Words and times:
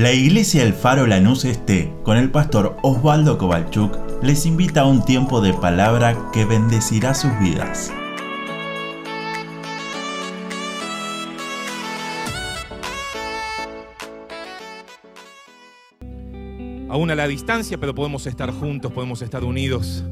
La 0.00 0.14
iglesia 0.14 0.62
El 0.62 0.72
Faro 0.72 1.06
Lanús 1.06 1.44
Este, 1.44 1.92
con 2.04 2.16
el 2.16 2.30
pastor 2.30 2.74
Osvaldo 2.82 3.36
Kovalchuk, 3.36 3.98
les 4.22 4.46
invita 4.46 4.80
a 4.80 4.86
un 4.86 5.04
tiempo 5.04 5.42
de 5.42 5.52
palabra 5.52 6.16
que 6.32 6.46
bendecirá 6.46 7.12
sus 7.12 7.30
vidas. 7.38 7.92
Aún 16.88 17.10
a 17.10 17.14
la 17.14 17.28
distancia, 17.28 17.76
pero 17.76 17.94
podemos 17.94 18.26
estar 18.26 18.50
juntos, 18.52 18.90
podemos 18.92 19.20
estar 19.20 19.44
unidos 19.44 20.02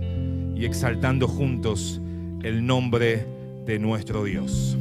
y 0.54 0.66
exaltando 0.66 1.26
juntos 1.26 2.02
el 2.42 2.66
nombre 2.66 3.26
de 3.64 3.78
nuestro 3.78 4.24
Dios. 4.24 4.76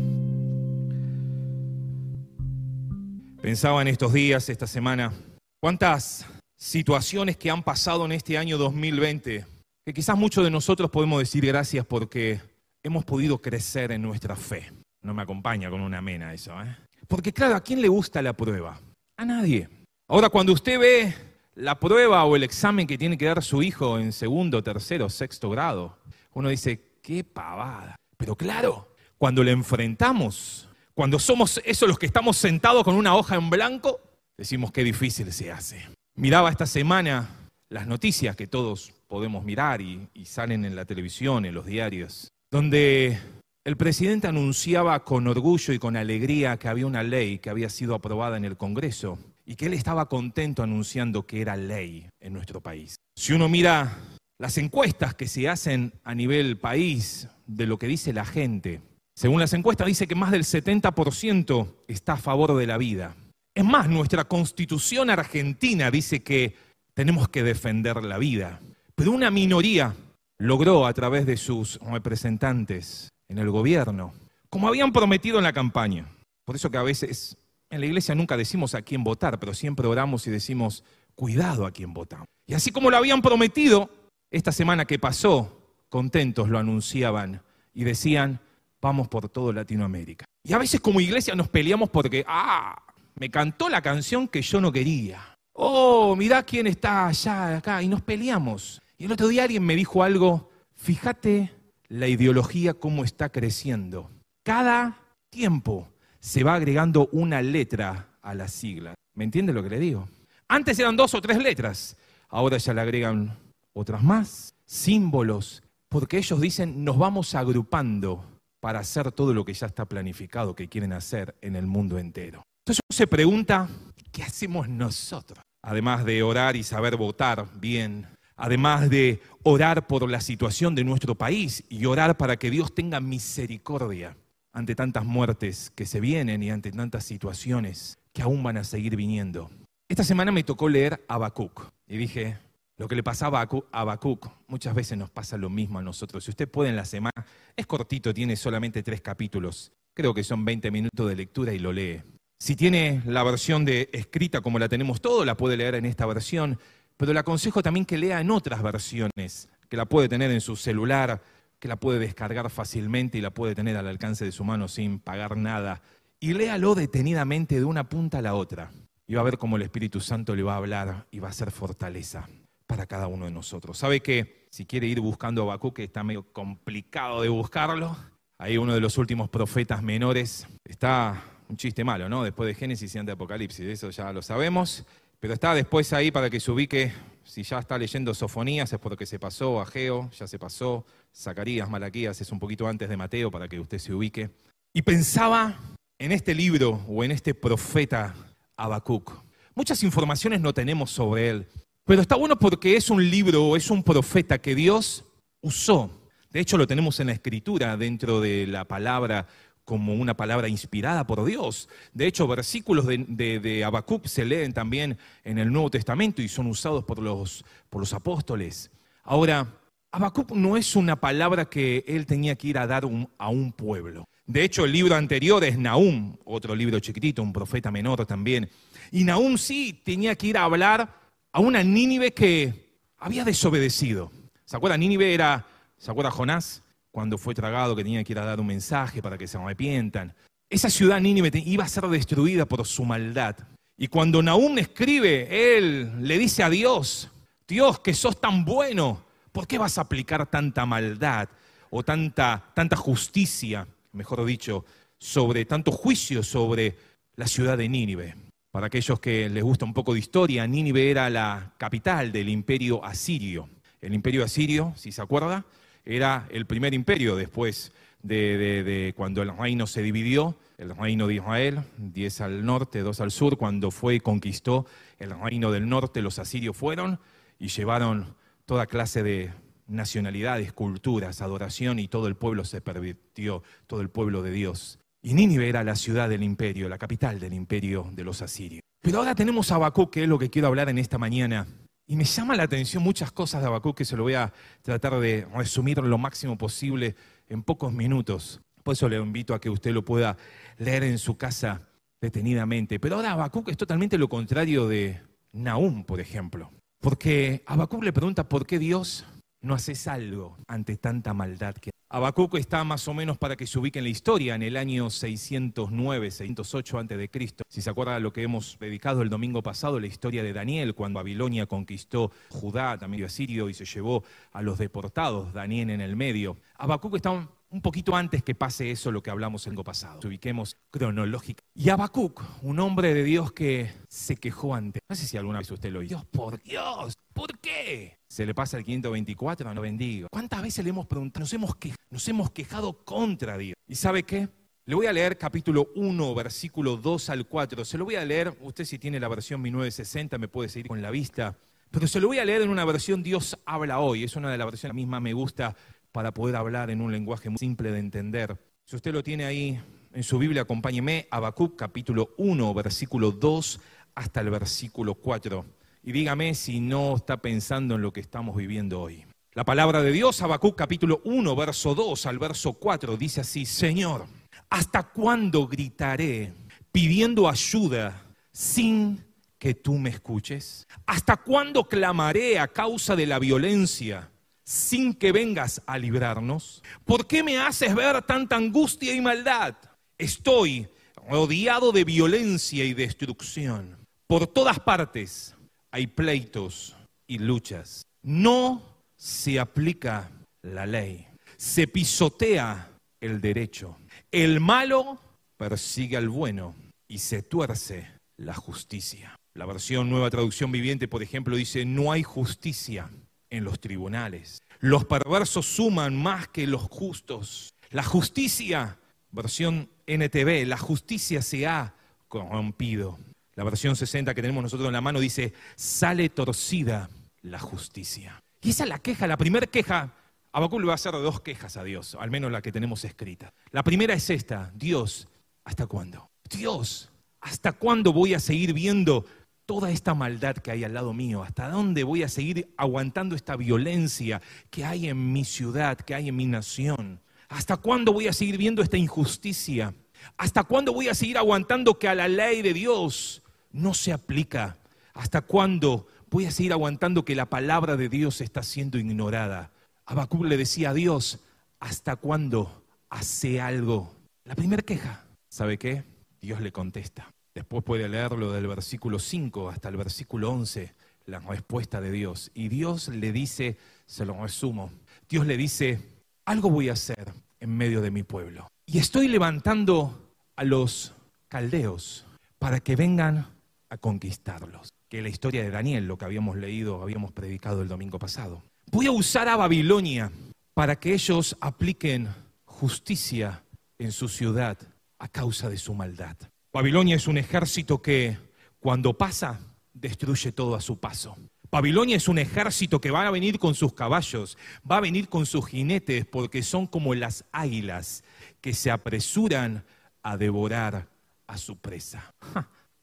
Pensaba 3.41 3.83
en 3.83 3.87
estos 3.87 4.13
días, 4.13 4.49
esta 4.49 4.65
semana, 4.65 5.13
cuántas 5.61 6.25
situaciones 6.57 7.37
que 7.37 7.51
han 7.51 7.61
pasado 7.61 8.03
en 8.05 8.11
este 8.11 8.35
año 8.35 8.57
2020, 8.57 9.45
que 9.85 9.93
quizás 9.93 10.17
muchos 10.17 10.43
de 10.43 10.49
nosotros 10.49 10.89
podemos 10.89 11.19
decir 11.19 11.45
gracias 11.45 11.85
porque 11.85 12.41
hemos 12.81 13.05
podido 13.05 13.39
crecer 13.39 13.91
en 13.91 14.01
nuestra 14.01 14.35
fe. 14.35 14.71
No 15.03 15.13
me 15.13 15.21
acompaña 15.21 15.69
con 15.69 15.81
una 15.81 16.01
mena 16.01 16.33
eso, 16.33 16.51
¿eh? 16.61 16.75
Porque 17.07 17.31
claro, 17.31 17.55
¿a 17.55 17.61
quién 17.61 17.79
le 17.79 17.87
gusta 17.87 18.23
la 18.23 18.33
prueba? 18.33 18.81
A 19.17 19.23
nadie. 19.25 19.69
Ahora, 20.09 20.29
cuando 20.29 20.51
usted 20.51 20.79
ve 20.79 21.13
la 21.53 21.79
prueba 21.79 22.25
o 22.25 22.35
el 22.35 22.43
examen 22.43 22.87
que 22.87 22.97
tiene 22.97 23.19
que 23.19 23.25
dar 23.25 23.43
su 23.43 23.61
hijo 23.61 23.99
en 23.99 24.13
segundo, 24.13 24.63
tercero, 24.63 25.09
sexto 25.09 25.49
grado, 25.51 25.95
uno 26.33 26.49
dice, 26.49 26.97
qué 27.03 27.23
pavada. 27.23 27.95
Pero 28.17 28.35
claro, 28.35 28.95
cuando 29.17 29.43
le 29.43 29.51
enfrentamos 29.51 30.66
cuando 30.97 31.19
somos 31.19 31.61
esos 31.63 31.87
los 31.87 31.99
que 31.99 32.07
estamos 32.07 32.37
sentados 32.37 32.83
con 32.83 32.95
una 32.95 33.15
hoja 33.15 33.35
en 33.35 33.51
blanco, 33.51 34.01
decimos 34.35 34.71
qué 34.71 34.83
difícil 34.83 35.31
se 35.31 35.51
hace. 35.51 35.87
Miraba 36.15 36.49
esta 36.49 36.65
semana 36.65 37.29
las 37.69 37.85
noticias 37.85 38.35
que 38.35 38.47
todos 38.47 38.91
podemos 39.05 39.45
mirar 39.45 39.79
y, 39.79 40.07
y 40.15 40.25
salen 40.25 40.65
en 40.65 40.75
la 40.75 40.85
televisión, 40.85 41.45
en 41.45 41.53
los 41.53 41.67
diarios, 41.67 42.29
donde 42.49 43.19
el 43.63 43.77
presidente 43.77 44.25
anunciaba 44.25 45.03
con 45.03 45.27
orgullo 45.27 45.71
y 45.71 45.77
con 45.77 45.95
alegría 45.95 46.57
que 46.57 46.67
había 46.67 46.87
una 46.87 47.03
ley 47.03 47.37
que 47.37 47.51
había 47.51 47.69
sido 47.69 47.93
aprobada 47.93 48.35
en 48.35 48.45
el 48.45 48.57
Congreso 48.57 49.19
y 49.45 49.55
que 49.55 49.67
él 49.67 49.75
estaba 49.75 50.09
contento 50.09 50.63
anunciando 50.63 51.27
que 51.27 51.41
era 51.41 51.55
ley 51.55 52.09
en 52.19 52.33
nuestro 52.33 52.59
país. 52.59 52.95
Si 53.15 53.33
uno 53.33 53.47
mira 53.47 53.99
las 54.39 54.57
encuestas 54.57 55.13
que 55.13 55.27
se 55.27 55.47
hacen 55.47 55.93
a 56.03 56.15
nivel 56.15 56.57
país 56.57 57.27
de 57.45 57.67
lo 57.67 57.77
que 57.77 57.85
dice 57.85 58.13
la 58.13 58.25
gente, 58.25 58.81
según 59.17 59.39
las 59.39 59.53
encuestas 59.53 59.87
dice 59.87 60.05
que 60.05 60.13
más 60.13 60.29
del 60.29 60.43
70% 60.43 61.67
está 61.87 62.13
a 62.13 62.17
favor 62.17 62.55
de 62.55 62.67
la 62.67 62.77
vida. 62.77 63.15
Es 63.55 63.65
más, 63.65 63.89
nuestra 63.89 64.25
constitución 64.25 65.09
argentina 65.09 65.89
dice 65.89 66.21
que 66.21 66.53
tenemos 66.93 67.27
que 67.27 67.41
defender 67.41 68.03
la 68.03 68.19
vida. 68.19 68.59
Pero 68.93 69.11
una 69.11 69.31
minoría 69.31 69.95
logró 70.37 70.85
a 70.85 70.93
través 70.93 71.25
de 71.25 71.35
sus 71.35 71.79
representantes 71.79 73.09
en 73.27 73.39
el 73.39 73.49
gobierno, 73.49 74.13
como 74.51 74.67
habían 74.67 74.93
prometido 74.93 75.39
en 75.39 75.45
la 75.45 75.53
campaña. 75.53 76.07
Por 76.45 76.55
eso 76.55 76.69
que 76.69 76.77
a 76.77 76.83
veces 76.83 77.37
en 77.71 77.79
la 77.79 77.87
iglesia 77.87 78.13
nunca 78.13 78.37
decimos 78.37 78.75
a 78.75 78.83
quién 78.83 79.03
votar, 79.03 79.39
pero 79.39 79.55
siempre 79.55 79.87
oramos 79.87 80.27
y 80.27 80.29
decimos, 80.29 80.83
cuidado 81.15 81.65
a 81.65 81.71
quién 81.71 81.91
votamos. 81.91 82.27
Y 82.45 82.53
así 82.53 82.69
como 82.69 82.91
lo 82.91 82.97
habían 82.97 83.23
prometido, 83.23 83.89
esta 84.29 84.51
semana 84.51 84.85
que 84.85 84.99
pasó, 84.99 85.73
contentos 85.89 86.49
lo 86.49 86.59
anunciaban 86.59 87.41
y 87.73 87.83
decían, 87.83 88.41
vamos 88.81 89.07
por 89.07 89.29
todo 89.29 89.51
Latinoamérica. 89.53 90.25
Y 90.43 90.53
a 90.53 90.57
veces 90.57 90.79
como 90.79 91.01
iglesia 91.01 91.35
nos 91.35 91.49
peleamos 91.49 91.89
porque, 91.89 92.23
ah, 92.27 92.81
me 93.15 93.29
cantó 93.29 93.69
la 93.69 93.81
canción 93.81 94.27
que 94.27 94.41
yo 94.41 94.61
no 94.61 94.71
quería. 94.71 95.35
Oh, 95.53 96.15
mirá 96.15 96.43
quién 96.43 96.67
está 96.67 97.07
allá, 97.07 97.57
acá, 97.57 97.81
y 97.81 97.87
nos 97.87 98.01
peleamos. 98.01 98.81
Y 98.97 99.05
el 99.05 99.11
otro 99.11 99.27
día 99.27 99.43
alguien 99.43 99.65
me 99.65 99.75
dijo 99.75 100.03
algo, 100.03 100.49
fíjate 100.75 101.51
la 101.89 102.07
ideología 102.07 102.73
cómo 102.73 103.03
está 103.03 103.29
creciendo. 103.29 104.09
Cada 104.43 104.99
tiempo 105.29 105.89
se 106.19 106.43
va 106.43 106.55
agregando 106.55 107.09
una 107.11 107.41
letra 107.41 108.09
a 108.21 108.35
la 108.35 108.47
sigla. 108.47 108.93
¿Me 109.15 109.23
entiende 109.23 109.53
lo 109.53 109.63
que 109.63 109.69
le 109.69 109.79
digo? 109.79 110.07
Antes 110.47 110.77
eran 110.79 110.95
dos 110.95 111.13
o 111.13 111.21
tres 111.21 111.37
letras, 111.37 111.97
ahora 112.29 112.57
ya 112.57 112.73
le 112.73 112.81
agregan 112.81 113.37
otras 113.73 114.03
más, 114.03 114.55
símbolos, 114.65 115.63
porque 115.89 116.17
ellos 116.17 116.39
dicen 116.39 116.83
nos 116.83 116.97
vamos 116.97 117.35
agrupando 117.35 118.23
para 118.59 118.79
hacer 118.79 119.11
todo 119.11 119.33
lo 119.33 119.45
que 119.45 119.53
ya 119.53 119.67
está 119.67 119.85
planificado 119.85 120.55
que 120.55 120.67
quieren 120.67 120.93
hacer 120.93 121.35
en 121.41 121.55
el 121.55 121.67
mundo 121.67 121.97
entero. 121.97 122.43
Entonces 122.65 122.81
uno 122.89 122.95
se 122.95 123.07
pregunta, 123.07 123.69
¿qué 124.11 124.23
hacemos 124.23 124.67
nosotros? 124.67 125.39
Además 125.61 126.05
de 126.05 126.23
orar 126.23 126.55
y 126.55 126.63
saber 126.63 126.97
votar 126.97 127.47
bien, 127.59 128.07
además 128.35 128.89
de 128.89 129.21
orar 129.43 129.87
por 129.87 130.09
la 130.09 130.21
situación 130.21 130.75
de 130.75 130.83
nuestro 130.83 131.15
país 131.15 131.63
y 131.69 131.85
orar 131.85 132.17
para 132.17 132.37
que 132.37 132.51
Dios 132.51 132.73
tenga 132.73 132.99
misericordia 132.99 134.15
ante 134.53 134.75
tantas 134.75 135.05
muertes 135.05 135.71
que 135.75 135.85
se 135.85 135.99
vienen 135.99 136.41
y 136.41 136.49
ante 136.49 136.71
tantas 136.71 137.03
situaciones 137.03 137.99
que 138.13 138.21
aún 138.21 138.41
van 138.43 138.57
a 138.57 138.63
seguir 138.63 138.95
viniendo. 138.95 139.49
Esta 139.87 140.03
semana 140.03 140.31
me 140.31 140.43
tocó 140.43 140.67
leer 140.67 141.05
Habacuc 141.07 141.69
y 141.87 141.97
dije, 141.97 142.37
lo 142.77 142.87
que 142.87 142.95
le 142.95 143.03
pasaba 143.03 143.41
a 143.41 143.47
Habacuc, 143.71 144.29
muchas 144.47 144.75
veces 144.75 144.97
nos 144.97 145.09
pasa 145.09 145.37
lo 145.37 145.49
mismo 145.49 145.79
a 145.79 145.81
nosotros. 145.81 146.23
Si 146.23 146.31
usted 146.31 146.49
puede 146.49 146.69
en 146.69 146.75
la 146.75 146.85
semana, 146.85 147.25
es 147.57 147.65
cortito, 147.65 148.13
tiene 148.13 148.35
solamente 148.35 148.83
tres 148.83 149.01
capítulos. 149.01 149.71
Creo 149.93 150.13
que 150.13 150.23
son 150.23 150.45
20 150.45 150.69
minutos 150.69 151.09
de 151.09 151.15
lectura 151.15 151.53
y 151.53 151.59
lo 151.59 151.73
lee. 151.73 152.03
Si 152.39 152.55
tiene 152.55 153.01
la 153.05 153.23
versión 153.23 153.65
de 153.65 153.89
escrita 153.91 154.41
como 154.41 154.59
la 154.59 154.69
tenemos 154.69 155.01
todo, 155.01 155.25
la 155.25 155.35
puede 155.35 155.57
leer 155.57 155.73
en 155.73 155.85
esta 155.85 156.05
versión, 156.05 156.59
pero 156.95 157.13
le 157.13 157.19
aconsejo 157.19 157.63
también 157.63 157.85
que 157.85 157.97
lea 157.97 158.21
en 158.21 158.29
otras 158.29 158.61
versiones, 158.61 159.49
que 159.67 159.75
la 159.75 159.85
puede 159.85 160.07
tener 160.07 160.29
en 160.29 160.39
su 160.39 160.55
celular, 160.55 161.23
que 161.59 161.67
la 161.67 161.77
puede 161.77 161.97
descargar 161.97 162.51
fácilmente 162.51 163.17
y 163.17 163.21
la 163.21 163.31
puede 163.31 163.55
tener 163.55 163.75
al 163.75 163.87
alcance 163.87 164.23
de 164.23 164.31
su 164.31 164.43
mano 164.43 164.67
sin 164.67 164.99
pagar 164.99 165.35
nada. 165.35 165.81
Y 166.19 166.33
léalo 166.33 166.75
detenidamente 166.75 167.55
de 167.55 167.65
una 167.65 167.89
punta 167.89 168.19
a 168.19 168.21
la 168.21 168.35
otra. 168.35 168.71
Y 169.07 169.15
va 169.15 169.21
a 169.21 169.25
ver 169.25 169.39
cómo 169.39 169.55
el 169.55 169.63
Espíritu 169.63 169.99
Santo 169.99 170.35
le 170.35 170.43
va 170.43 170.53
a 170.53 170.57
hablar 170.57 171.07
y 171.09 171.19
va 171.19 171.29
a 171.29 171.33
ser 171.33 171.49
fortaleza 171.49 172.29
para 172.67 172.85
cada 172.85 173.07
uno 173.07 173.25
de 173.25 173.31
nosotros. 173.31 173.79
¿Sabe 173.79 174.01
que 174.01 174.46
si 174.57 174.65
quiere 174.65 174.87
ir 174.87 174.99
buscando 174.99 175.43
a 175.43 175.43
Habacuc, 175.43 175.75
que 175.75 175.83
está 175.83 176.03
medio 176.03 176.23
complicado 176.33 177.21
de 177.21 177.29
buscarlo, 177.29 177.95
ahí 178.39 178.57
uno 178.57 178.73
de 178.73 178.79
los 178.79 178.97
últimos 178.97 179.29
profetas 179.29 179.83
menores, 179.83 180.47
está 180.65 181.23
un 181.47 181.57
chiste 181.57 181.83
malo, 181.83 182.09
¿no? 182.09 182.23
Después 182.23 182.47
de 182.47 182.55
Génesis 182.55 182.95
y 182.95 182.97
antes 182.97 183.11
de 183.11 183.13
Apocalipsis, 183.13 183.67
eso 183.67 183.91
ya 183.91 184.11
lo 184.11 184.23
sabemos, 184.23 184.83
pero 185.19 185.35
está 185.35 185.53
después 185.53 185.93
ahí 185.93 186.09
para 186.09 186.31
que 186.31 186.39
se 186.39 186.49
ubique, 186.49 186.91
si 187.23 187.43
ya 187.43 187.59
está 187.59 187.77
leyendo 187.77 188.15
Sofonías 188.15 188.73
es 188.73 188.79
porque 188.79 189.05
se 189.05 189.19
pasó, 189.19 189.61
Ageo 189.61 190.09
ya 190.17 190.25
se 190.25 190.39
pasó, 190.39 190.83
Zacarías, 191.15 191.69
Malaquías 191.69 192.19
es 192.19 192.31
un 192.31 192.39
poquito 192.39 192.67
antes 192.67 192.89
de 192.89 192.97
Mateo 192.97 193.29
para 193.29 193.47
que 193.47 193.59
usted 193.59 193.77
se 193.77 193.93
ubique. 193.93 194.31
Y 194.73 194.81
pensaba 194.81 195.55
en 195.99 196.11
este 196.11 196.33
libro 196.33 196.81
o 196.87 197.03
en 197.03 197.11
este 197.11 197.35
profeta 197.35 198.15
Habacuc. 198.55 199.13
Muchas 199.53 199.83
informaciones 199.83 200.41
no 200.41 200.51
tenemos 200.51 200.89
sobre 200.89 201.29
él. 201.29 201.47
Pero 201.87 202.01
está 202.01 202.17
bueno 202.17 202.37
porque 202.37 202.75
es 202.75 202.89
un 202.89 203.09
libro, 203.09 203.55
es 203.55 203.71
un 203.71 203.81
profeta 203.81 204.39
que 204.39 204.55
Dios 204.55 205.05
usó. 205.39 205.89
De 206.29 206.41
hecho, 206.41 206.57
lo 206.57 206.67
tenemos 206.67 206.99
en 206.99 207.07
la 207.07 207.13
escritura, 207.13 207.77
dentro 207.77 208.19
de 208.19 208.45
la 208.45 208.65
palabra 208.65 209.25
como 209.63 209.93
una 209.93 210.13
palabra 210.13 210.49
inspirada 210.49 211.07
por 211.07 211.23
Dios. 211.23 211.69
De 211.93 212.05
hecho, 212.05 212.27
versículos 212.27 212.85
de, 212.85 212.97
de, 213.39 213.83
se 214.03 214.25
leen 214.25 214.51
también 214.51 214.97
en 215.23 215.37
el 215.37 215.49
Nuevo 215.49 215.69
Testamento 215.71 216.21
y 216.21 216.27
son 216.27 216.47
usados 216.47 216.83
por 216.83 216.99
los, 216.99 217.45
por 217.69 217.79
los 217.79 217.93
apóstoles. 217.93 218.69
Ahora, 219.03 219.47
Habacuc 219.89 220.31
no 220.31 220.57
es 220.57 220.75
una 220.75 220.97
palabra 220.97 221.45
que 221.45 221.85
él 221.87 222.05
tenía 222.05 222.35
que 222.35 222.49
ir 222.49 222.57
a 222.57 222.67
dar 222.67 222.83
a 223.17 223.29
un 223.29 223.53
pueblo. 223.53 224.03
De 224.25 224.43
hecho, 224.43 224.65
el 224.65 224.73
libro 224.73 224.93
anterior 224.93 225.41
es 225.45 225.57
Nahum, 225.57 226.17
otro 226.25 226.53
libro 226.53 226.81
chiquitito, 226.81 227.23
un 227.23 227.31
profeta 227.31 227.71
menor 227.71 228.05
también. 228.05 228.49
Y 228.91 229.05
sí 229.37 229.81
tenía 229.85 230.15
que 230.15 230.27
ir 230.27 230.37
a 230.37 230.43
hablar 230.43 231.06
a 231.37 231.39
una 231.39 231.61
Nínive 231.61 232.15
que 232.15 232.79
había 232.97 233.23
desobedecido. 233.23 234.11
¿Se 234.43 234.57
acuerda? 234.57 234.75
Nínive 234.75 235.13
era, 235.13 235.45
¿se 235.77 235.91
acuerda 235.91 236.09
Jonás? 236.09 236.63
Cuando 236.89 237.19
fue 237.19 237.35
tragado 237.35 237.75
que 237.75 237.83
tenía 237.83 238.03
que 238.03 238.13
ir 238.13 238.17
a 238.17 238.25
dar 238.25 238.39
un 238.39 238.47
mensaje 238.47 239.03
para 239.03 239.19
que 239.19 239.27
se 239.27 239.37
arrepientan. 239.37 240.15
Esa 240.49 240.71
ciudad 240.71 240.99
Nínive 240.99 241.31
iba 241.45 241.63
a 241.63 241.67
ser 241.67 241.83
destruida 241.89 242.47
por 242.47 242.65
su 242.65 242.85
maldad. 242.85 243.35
Y 243.77 243.87
cuando 243.87 244.23
Nahum 244.23 244.57
escribe, 244.57 245.27
él 245.55 246.07
le 246.07 246.17
dice 246.17 246.41
a 246.41 246.49
Dios, 246.49 247.11
Dios 247.47 247.81
que 247.81 247.93
sos 247.93 248.19
tan 248.19 248.43
bueno, 248.43 249.05
¿por 249.31 249.45
qué 249.45 249.59
vas 249.59 249.77
a 249.77 249.81
aplicar 249.81 250.25
tanta 250.25 250.65
maldad 250.65 251.29
o 251.69 251.83
tanta, 251.83 252.45
tanta 252.55 252.75
justicia, 252.75 253.67
mejor 253.91 254.25
dicho, 254.25 254.65
sobre 254.97 255.45
tanto 255.45 255.71
juicio 255.71 256.23
sobre 256.23 256.75
la 257.15 257.27
ciudad 257.27 257.59
de 257.59 257.69
Nínive? 257.69 258.26
Para 258.57 258.65
aquellos 258.65 258.99
que 258.99 259.29
les 259.29 259.43
gusta 259.43 259.65
un 259.65 259.73
poco 259.75 259.93
de 259.93 259.99
historia, 259.99 260.47
Nínive 260.47 260.89
era 260.89 261.11
la 261.11 261.53
capital 261.59 262.11
del 262.11 262.27
imperio 262.27 262.83
asirio. 262.83 263.47
El 263.81 263.93
imperio 263.93 264.23
asirio, 264.23 264.73
si 264.75 264.91
se 264.91 264.99
acuerda, 264.99 265.45
era 265.85 266.25
el 266.31 266.47
primer 266.47 266.73
imperio 266.73 267.15
después 267.15 267.71
de, 268.01 268.95
cuando 268.97 269.21
el 269.21 269.37
reino 269.37 269.67
se 269.67 269.83
dividió. 269.83 270.39
el 270.57 270.75
reino 270.75 271.05
de 271.05 271.13
Israel, 271.13 271.59
diez 271.77 272.19
al 272.19 272.43
norte, 272.43 272.79
dos 272.79 272.99
al 272.99 273.11
sur, 273.11 273.37
cuando 273.37 273.69
fue 273.69 273.93
y 273.93 273.99
conquistó 273.99 274.65
el 274.97 275.11
reino 275.11 275.51
del 275.51 275.69
norte, 275.69 276.01
los 276.01 276.17
asirios 276.17 276.57
fueron 276.57 276.99
y 277.37 277.49
llevaron 277.49 278.15
toda 278.47 278.65
clase 278.65 279.03
de 279.03 279.33
nacionalidades, 279.67 280.51
culturas, 280.51 281.21
adoración 281.21 281.77
y 281.77 281.87
todo 281.87 282.07
el 282.07 282.15
pueblo 282.15 282.43
se 282.43 282.59
pervirtió, 282.59 283.43
todo 283.67 283.81
el 283.81 283.91
pueblo 283.91 284.23
de 284.23 284.31
Dios. 284.31 284.79
Y 285.01 285.13
Nínive 285.13 285.47
era 285.47 285.63
la 285.63 285.75
ciudad 285.75 286.09
del 286.09 286.23
imperio, 286.23 286.69
la 286.69 286.77
capital 286.77 287.19
del 287.19 287.33
imperio 287.33 287.89
de 287.93 288.03
los 288.03 288.21
asirios. 288.21 288.61
Pero 288.81 288.99
ahora 288.99 289.15
tenemos 289.15 289.51
a 289.51 289.55
Habacuc, 289.55 289.91
que 289.91 290.03
es 290.03 290.09
lo 290.09 290.19
que 290.19 290.29
quiero 290.29 290.47
hablar 290.47 290.69
en 290.69 290.77
esta 290.77 290.97
mañana. 290.97 291.47
Y 291.85 291.95
me 291.95 292.03
llama 292.03 292.35
la 292.35 292.43
atención 292.43 292.83
muchas 292.83 293.11
cosas 293.11 293.41
de 293.41 293.47
Habacuc 293.47 293.77
que 293.77 293.85
se 293.85 293.95
lo 293.95 294.03
voy 294.03 294.15
a 294.15 294.33
tratar 294.61 294.99
de 294.99 295.25
resumir 295.33 295.77
lo 295.77 295.97
máximo 295.97 296.37
posible 296.37 296.95
en 297.27 297.43
pocos 297.43 297.71
minutos. 297.71 298.41
Por 298.63 298.73
eso 298.73 298.89
le 298.89 298.97
invito 298.97 299.33
a 299.33 299.39
que 299.39 299.49
usted 299.49 299.71
lo 299.71 299.85
pueda 299.85 300.17
leer 300.57 300.83
en 300.83 300.97
su 300.97 301.17
casa 301.17 301.61
detenidamente. 302.01 302.79
Pero 302.79 302.97
ahora 302.97 303.11
Habacuc 303.11 303.49
es 303.49 303.57
totalmente 303.57 303.97
lo 303.97 304.09
contrario 304.09 304.67
de 304.67 305.01
Nahum, 305.31 305.85
por 305.85 305.99
ejemplo. 305.99 306.51
Porque 306.79 307.43
Habacuc 307.45 307.83
le 307.83 307.93
pregunta 307.93 308.27
por 308.27 308.45
qué 308.45 308.59
Dios 308.59 309.05
no 309.41 309.53
haces 309.53 309.87
algo 309.87 310.37
ante 310.47 310.77
tanta 310.77 311.13
maldad 311.13 311.55
que 311.55 311.71
Habacuc 311.89 312.35
está 312.35 312.65
más 312.65 312.85
o 312.89 312.93
menos 312.93 313.17
para 313.17 313.37
que 313.37 313.47
se 313.47 313.57
ubique 313.57 313.79
en 313.79 313.85
la 313.85 313.89
historia, 313.89 314.35
en 314.35 314.43
el 314.43 314.57
año 314.57 314.89
609, 314.89 316.11
608 316.11 316.79
a.C. 316.79 317.09
Si 317.47 317.61
se 317.61 317.69
acuerda 317.69 317.97
lo 318.01 318.11
que 318.11 318.23
hemos 318.23 318.57
dedicado 318.59 319.01
el 319.01 319.09
domingo 319.09 319.41
pasado, 319.41 319.79
la 319.79 319.87
historia 319.87 320.21
de 320.21 320.33
Daniel, 320.33 320.75
cuando 320.75 320.99
Babilonia 320.99 321.45
conquistó 321.45 322.11
Judá, 322.29 322.77
también 322.77 323.05
Asirio, 323.05 323.47
y 323.47 323.53
se 323.53 323.63
llevó 323.63 324.03
a 324.33 324.41
los 324.41 324.57
deportados, 324.57 325.31
Daniel 325.31 325.69
en 325.69 325.79
el 325.79 325.95
medio. 325.95 326.35
Habacuc 326.57 326.95
está 326.95 327.29
un 327.49 327.61
poquito 327.61 327.95
antes 327.95 328.23
que 328.23 328.35
pase 328.35 328.71
eso 328.71 328.91
lo 328.91 329.01
que 329.01 329.09
hablamos 329.09 329.45
el 329.45 329.51
domingo 329.51 329.63
pasado. 329.63 329.99
Ubiquemos 330.03 330.57
cronológica. 330.69 331.43
Y 331.53 331.69
Habacuc, 331.69 332.21
un 332.43 332.59
hombre 332.59 332.93
de 332.93 333.03
Dios 333.03 333.31
que 333.31 333.71
se 333.87 334.17
quejó 334.17 334.53
antes. 334.53 334.81
No 334.89 334.95
sé 334.95 335.05
si 335.05 335.17
alguna 335.17 335.39
vez 335.39 335.49
usted 335.49 335.71
lo 335.71 335.79
oyó. 335.79 336.05
por 336.11 336.41
Dios, 336.41 336.97
¿por 337.13 337.39
qué? 337.39 337.99
Se 338.07 338.25
le 338.25 338.33
pasa 338.33 338.57
el 338.57 338.63
524, 338.63 339.53
no 339.53 339.61
bendigo. 339.61 340.07
¿Cuántas 340.11 340.41
veces 340.41 340.63
le 340.63 340.69
hemos 340.71 340.85
preguntado, 340.85 341.21
nos 341.21 341.33
hemos, 341.33 341.55
nos 341.89 342.07
hemos 342.07 342.31
quejado 342.31 342.83
contra 342.83 343.37
Dios? 343.37 343.55
¿Y 343.67 343.75
sabe 343.75 344.03
qué? 344.03 344.29
Le 344.65 344.75
voy 344.75 344.85
a 344.85 344.93
leer 344.93 345.17
capítulo 345.17 345.69
1, 345.75 346.13
versículo 346.13 346.75
2 346.75 347.09
al 347.09 347.25
4. 347.25 347.63
Se 347.63 347.77
lo 347.77 347.85
voy 347.85 347.95
a 347.95 348.03
leer, 348.03 348.37
usted 348.41 348.65
si 348.65 348.77
tiene 348.77 348.99
la 348.99 349.07
versión 349.07 349.41
1960 349.41 350.17
me 350.17 350.27
puede 350.27 350.49
seguir 350.49 350.67
con 350.67 350.81
la 350.81 350.91
vista. 350.91 351.37
Pero 351.71 351.87
se 351.87 351.99
lo 351.99 352.07
voy 352.07 352.19
a 352.19 352.25
leer 352.25 352.41
en 352.41 352.49
una 352.49 352.65
versión 352.65 353.03
Dios 353.03 353.37
habla 353.45 353.79
hoy. 353.79 354.03
Es 354.03 354.15
una 354.15 354.31
de 354.31 354.37
las 354.37 354.47
versiones 354.47 354.73
que 354.73 354.81
misma 354.81 354.99
me 354.99 355.13
gusta 355.13 355.55
para 355.97 356.13
poder 356.13 356.35
hablar 356.35 356.69
en 356.69 356.79
un 356.81 356.91
lenguaje 356.91 357.27
muy 357.27 357.39
simple 357.39 357.71
de 357.71 357.79
entender. 357.79 358.39
Si 358.65 358.75
usted 358.75 358.93
lo 358.93 359.01
tiene 359.01 359.25
ahí 359.25 359.59
en 359.91 360.03
su 360.03 360.19
Biblia, 360.19 360.43
acompáñeme 360.43 361.07
a 361.09 361.17
Habacuc 361.17 361.55
capítulo 361.55 362.13
1, 362.19 362.53
versículo 362.53 363.09
2 363.09 363.59
hasta 363.95 364.21
el 364.21 364.29
versículo 364.29 364.93
4. 364.93 365.43
Y 365.81 365.91
dígame 365.91 366.35
si 366.35 366.59
no 366.59 366.97
está 366.97 367.17
pensando 367.17 367.73
en 367.73 367.81
lo 367.81 367.91
que 367.91 368.01
estamos 368.01 368.35
viviendo 368.35 368.79
hoy. 368.79 369.05
La 369.33 369.43
palabra 369.43 369.81
de 369.81 369.91
Dios, 369.91 370.21
Habacuc 370.21 370.55
capítulo 370.55 371.01
1, 371.03 371.35
verso 371.35 371.73
2 371.73 372.05
al 372.05 372.19
verso 372.19 372.53
4, 372.53 372.95
dice 372.95 373.21
así, 373.21 373.47
Señor, 373.47 374.05
¿hasta 374.51 374.83
cuándo 374.83 375.47
gritaré 375.47 376.31
pidiendo 376.71 377.27
ayuda 377.27 378.03
sin 378.31 379.03
que 379.39 379.55
tú 379.55 379.79
me 379.79 379.89
escuches? 379.89 380.67
¿Hasta 380.85 381.17
cuándo 381.17 381.63
clamaré 381.63 382.37
a 382.37 382.47
causa 382.47 382.95
de 382.95 383.07
la 383.07 383.17
violencia? 383.17 384.11
Sin 384.47 384.93
que 384.93 385.11
vengas 385.11 385.61
a 385.65 385.77
librarnos? 385.77 386.63
¿Por 386.85 387.05
qué 387.05 387.21
me 387.21 387.37
haces 387.37 387.75
ver 387.75 388.01
tanta 388.03 388.37
angustia 388.37 388.95
y 388.95 389.01
maldad? 389.01 389.55
Estoy 389.97 390.69
rodeado 391.09 391.73
de 391.73 391.83
violencia 391.83 392.63
y 392.63 392.73
destrucción. 392.73 393.77
Por 394.07 394.25
todas 394.25 394.59
partes 394.61 395.35
hay 395.69 395.87
pleitos 395.87 396.77
y 397.07 397.17
luchas. 397.17 397.85
No 398.01 398.63
se 398.95 399.37
aplica 399.37 400.09
la 400.41 400.65
ley. 400.65 401.05
Se 401.35 401.67
pisotea 401.67 402.71
el 403.01 403.19
derecho. 403.19 403.77
El 404.11 404.39
malo 404.39 404.97
persigue 405.35 405.97
al 405.97 406.07
bueno 406.07 406.55
y 406.87 406.99
se 406.99 407.21
tuerce 407.21 407.91
la 408.15 408.33
justicia. 408.33 409.13
La 409.33 409.45
versión 409.45 409.89
Nueva 409.89 410.09
Traducción 410.09 410.53
Viviente, 410.53 410.87
por 410.87 411.03
ejemplo, 411.03 411.35
dice, 411.35 411.65
no 411.65 411.91
hay 411.91 412.01
justicia 412.01 412.89
en 413.29 413.43
los 413.43 413.59
tribunales. 413.59 414.41
Los 414.59 414.85
perversos 414.85 415.45
suman 415.45 416.01
más 416.01 416.27
que 416.27 416.47
los 416.47 416.63
justos. 416.63 417.53
La 417.69 417.83
justicia, 417.83 418.79
versión 419.11 419.69
NTV, 419.85 420.45
la 420.45 420.57
justicia 420.57 421.21
se 421.21 421.47
ha 421.47 421.73
corrompido. 422.07 422.97
La 423.35 423.43
versión 423.43 423.75
60 423.75 424.15
que 424.15 424.21
tenemos 424.21 424.41
nosotros 424.41 424.67
en 424.67 424.73
la 424.73 424.81
mano 424.81 424.99
dice, 424.99 425.33
sale 425.55 426.09
torcida 426.09 426.89
la 427.21 427.39
justicia. 427.39 428.23
Y 428.41 428.49
esa 428.49 428.63
es 428.63 428.69
la 428.69 428.79
queja, 428.79 429.07
la 429.07 429.17
primera 429.17 429.45
queja. 429.45 429.93
Abacul 430.31 430.67
va 430.67 430.73
a 430.73 430.75
hacer 430.75 430.93
dos 430.93 431.21
quejas 431.21 431.57
a 431.57 431.63
Dios, 431.63 431.95
al 431.99 432.11
menos 432.11 432.31
la 432.31 432.41
que 432.41 432.51
tenemos 432.51 432.83
escrita. 432.85 433.33
La 433.51 433.63
primera 433.63 433.93
es 433.93 434.09
esta, 434.09 434.51
Dios, 434.55 435.07
¿hasta 435.43 435.67
cuándo? 435.67 436.09
Dios, 436.29 436.91
¿hasta 437.21 437.53
cuándo 437.53 437.93
voy 437.93 438.13
a 438.13 438.19
seguir 438.19 438.53
viendo 438.53 439.05
toda 439.47 439.71
esta 439.71 439.95
maldad 439.95 440.35
que 440.35 440.51
hay 440.51 440.63
al 440.63 440.75
lado 440.75 440.93
mío? 440.93 441.23
¿Hasta 441.23 441.49
dónde 441.49 441.83
voy 441.83 442.03
a 442.03 442.09
seguir 442.09 442.53
aguantando 442.57 443.15
esta 443.15 443.35
violencia 443.35 444.21
que 444.51 444.65
hay 444.65 444.89
en 444.89 445.13
mi 445.13 445.25
ciudad, 445.25 445.77
que 445.77 445.95
hay 445.95 446.09
en 446.09 446.15
mi 446.15 446.27
nación? 446.27 446.99
¿Hasta 447.29 447.57
cuándo 447.57 447.93
voy 447.93 448.07
a 448.07 448.13
seguir 448.13 448.37
viendo 448.37 448.61
esta 448.61 448.77
injusticia? 448.77 449.73
¿Hasta 450.17 450.43
cuándo 450.43 450.73
voy 450.73 450.89
a 450.89 450.93
seguir 450.93 451.17
aguantando 451.17 451.79
que 451.79 451.87
a 451.87 451.95
la 451.95 452.07
ley 452.07 452.41
de 452.41 452.53
Dios 452.53 453.23
no 453.51 453.73
se 453.73 453.93
aplica? 453.93 454.57
¿Hasta 454.93 455.21
cuándo 455.21 455.87
voy 456.09 456.25
a 456.25 456.31
seguir 456.31 456.51
aguantando 456.51 457.05
que 457.05 457.15
la 457.15 457.25
palabra 457.25 457.77
de 457.77 457.89
Dios 457.89 458.21
está 458.21 458.43
siendo 458.43 458.77
ignorada? 458.77 459.51
Habacuc 459.85 460.25
le 460.25 460.35
decía 460.35 460.71
a 460.71 460.73
Dios, 460.73 461.19
¿hasta 461.59 461.95
cuándo 461.95 462.63
hace 462.89 463.39
algo? 463.39 463.95
La 464.25 464.35
primera 464.35 464.61
queja, 464.61 465.05
¿sabe 465.29 465.57
qué? 465.57 465.85
Dios 466.19 466.41
le 466.41 466.51
contesta. 466.51 467.07
Después 467.37 467.63
puede 467.63 467.87
leerlo 467.87 468.31
del 468.31 468.47
versículo 468.47 468.97
5 468.97 469.49
hasta 469.49 469.69
el 469.69 469.77
versículo 469.77 470.31
11, 470.31 470.73
la 471.05 471.19
respuesta 471.19 471.79
de 471.79 471.91
Dios. 471.91 472.31
Y 472.33 472.47
Dios 472.47 472.87
le 472.87 473.11
dice, 473.11 473.59
se 473.85 474.07
lo 474.07 474.19
resumo, 474.19 474.71
Dios 475.07 475.27
le 475.27 475.37
dice, 475.37 475.79
algo 476.25 476.49
voy 476.49 476.69
a 476.69 476.73
hacer 476.73 477.13
en 477.39 477.55
medio 477.55 477.81
de 477.81 477.91
mi 477.91 478.01
pueblo. 478.01 478.47
Y 478.65 478.79
estoy 478.79 479.07
levantando 479.07 480.15
a 480.35 480.43
los 480.43 480.95
caldeos 481.27 482.07
para 482.39 482.59
que 482.59 482.75
vengan 482.75 483.27
a 483.69 483.77
conquistarlos. 483.77 484.73
Que 484.89 485.03
la 485.03 485.09
historia 485.09 485.43
de 485.43 485.51
Daniel, 485.51 485.85
lo 485.85 485.99
que 485.99 486.05
habíamos 486.05 486.37
leído, 486.37 486.81
habíamos 486.81 487.11
predicado 487.11 487.61
el 487.61 487.67
domingo 487.67 487.99
pasado. 487.99 488.41
Voy 488.71 488.87
a 488.87 488.91
usar 488.91 489.29
a 489.29 489.35
Babilonia 489.35 490.11
para 490.55 490.79
que 490.79 490.95
ellos 490.95 491.37
apliquen 491.39 492.09
justicia 492.45 493.43
en 493.77 493.91
su 493.91 494.09
ciudad 494.09 494.57
a 494.97 495.07
causa 495.07 495.49
de 495.51 495.57
su 495.57 495.75
maldad. 495.75 496.17
Babilonia 496.57 496.95
es 496.95 497.07
un 497.07 497.19
ejército 497.19 497.83
que 497.83 498.17
cuando 498.59 498.97
pasa, 498.97 499.39
destruye 499.75 500.31
todo 500.31 500.55
a 500.55 500.59
su 500.59 500.79
paso. 500.79 501.15
Babilonia 501.51 501.95
es 501.95 502.07
un 502.07 502.17
ejército 502.17 502.81
que 502.81 502.89
va 502.89 503.05
a 503.05 503.11
venir 503.11 503.37
con 503.37 503.53
sus 503.53 503.73
caballos, 503.73 504.39
va 504.69 504.77
a 504.77 504.81
venir 504.81 505.07
con 505.07 505.27
sus 505.27 505.45
jinetes, 505.45 506.07
porque 506.07 506.41
son 506.41 506.65
como 506.65 506.95
las 506.95 507.25
águilas 507.31 508.03
que 508.41 508.55
se 508.55 508.71
apresuran 508.71 509.65
a 510.01 510.17
devorar 510.17 510.89
a 511.27 511.37
su 511.37 511.57
presa. 511.57 512.15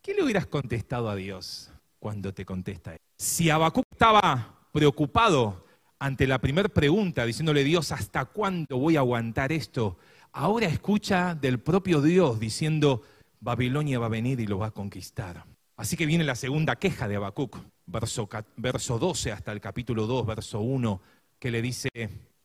¿Qué 0.03 0.15
le 0.15 0.23
hubieras 0.23 0.47
contestado 0.47 1.11
a 1.11 1.17
Dios 1.17 1.73
cuando 1.99 2.33
te 2.33 2.45
contesta? 2.45 2.95
Si 3.19 3.51
Habacuc 3.51 3.87
estaba 3.91 4.69
preocupado 4.71 5.67
ante 5.99 6.29
la 6.29 6.39
primera 6.39 6.69
pregunta, 6.69 7.27
diciéndole 7.27 7.65
Dios, 7.65 7.91
¿hasta 7.91 8.25
cuándo 8.25 8.79
voy 8.79 8.95
a 8.95 9.01
aguantar 9.01 9.51
esto? 9.51 9.99
Ahora 10.31 10.69
escucha 10.69 11.35
del 11.35 11.59
propio 11.59 12.03
Dios 12.03 12.39
diciendo, 12.39 13.03
Babilonia 13.45 13.99
va 13.99 14.07
a 14.07 14.09
venir 14.09 14.41
y 14.41 14.47
lo 14.47 14.59
va 14.59 14.69
a 14.69 14.71
conquistar. 14.71 15.45
Así 15.77 15.99
que 15.99 16.07
viene 16.07 16.25
la 16.25 16.35
segunda 16.35 16.77
queja 16.77 17.07
de 17.07 17.17
Habacuc, 17.17 17.59
verso, 17.85 18.27
verso 18.57 18.99
12 18.99 19.33
hasta 19.33 19.53
el 19.53 19.61
capítulo 19.61 20.07
2, 20.07 20.25
verso 20.25 20.61
1, 20.61 21.01
que 21.39 21.51
le 21.51 21.61
dice, 21.61 21.91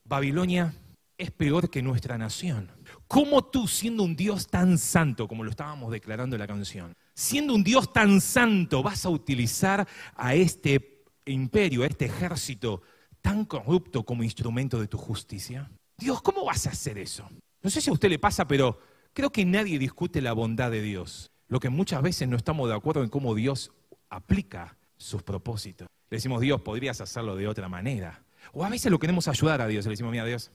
Babilonia 0.04 0.74
es 1.18 1.32
peor 1.32 1.70
que 1.70 1.82
nuestra 1.82 2.18
nación. 2.18 2.70
¿Cómo 3.08 3.46
tú, 3.46 3.66
siendo 3.70 4.04
un 4.04 4.18
Dios 4.18 4.48
tan 4.48 4.78
santo, 4.78 5.30
como 5.30 5.46
lo 5.46 5.52
estábamos 5.52 5.90
declarando 5.90 6.36
en 6.36 6.42
la 6.42 6.48
canción, 6.48 6.94
siendo 7.14 7.54
un 7.54 7.64
Dios 7.64 7.94
tan 7.94 8.20
santo, 8.20 8.84
vas 8.84 9.06
a 9.06 9.10
utilizar 9.10 9.88
a 10.16 10.36
este 10.36 11.06
imperio, 11.26 11.84
a 11.84 11.88
este 11.88 12.08
ejército 12.08 12.82
tan 13.22 13.46
corrupto 13.46 14.04
como 14.04 14.22
instrumento 14.22 14.82
de 14.82 14.90
tu 14.90 14.98
justicia? 14.98 15.72
Dios, 15.98 16.22
¿cómo 16.22 16.44
vas 16.44 16.68
a 16.68 16.72
hacer 16.72 16.98
eso? 16.98 17.26
No 17.62 17.70
sé 17.70 17.80
si 17.80 17.90
a 17.90 17.94
usted 17.94 18.10
le 18.10 18.20
pasa, 18.20 18.46
pero 18.46 18.89
Creo 19.20 19.34
que 19.34 19.44
nadie 19.44 19.78
discute 19.78 20.22
la 20.22 20.32
bondad 20.32 20.72
de 20.72 20.82
Dios. 20.82 21.30
Lo 21.50 21.60
que 21.60 21.68
muchas 21.68 22.02
veces 22.02 22.30
no 22.30 22.38
estamos 22.38 22.70
de 22.70 22.76
acuerdo 22.76 23.04
en 23.04 23.10
cómo 23.10 23.36
Dios 23.36 23.74
aplica 24.10 24.78
sus 24.96 25.24
propósitos. 25.24 25.90
Le 26.10 26.16
decimos, 26.16 26.40
Dios, 26.40 26.62
podrías 26.62 27.02
hacerlo 27.02 27.36
de 27.36 27.46
otra 27.46 27.68
manera. 27.68 28.24
O 28.54 28.64
a 28.64 28.70
veces 28.70 28.90
lo 28.90 28.98
queremos 28.98 29.28
ayudar 29.28 29.60
a 29.60 29.68
Dios. 29.68 29.84
Le 29.84 29.92
decimos, 29.92 30.14
mira, 30.14 30.24
Dios, 30.24 30.52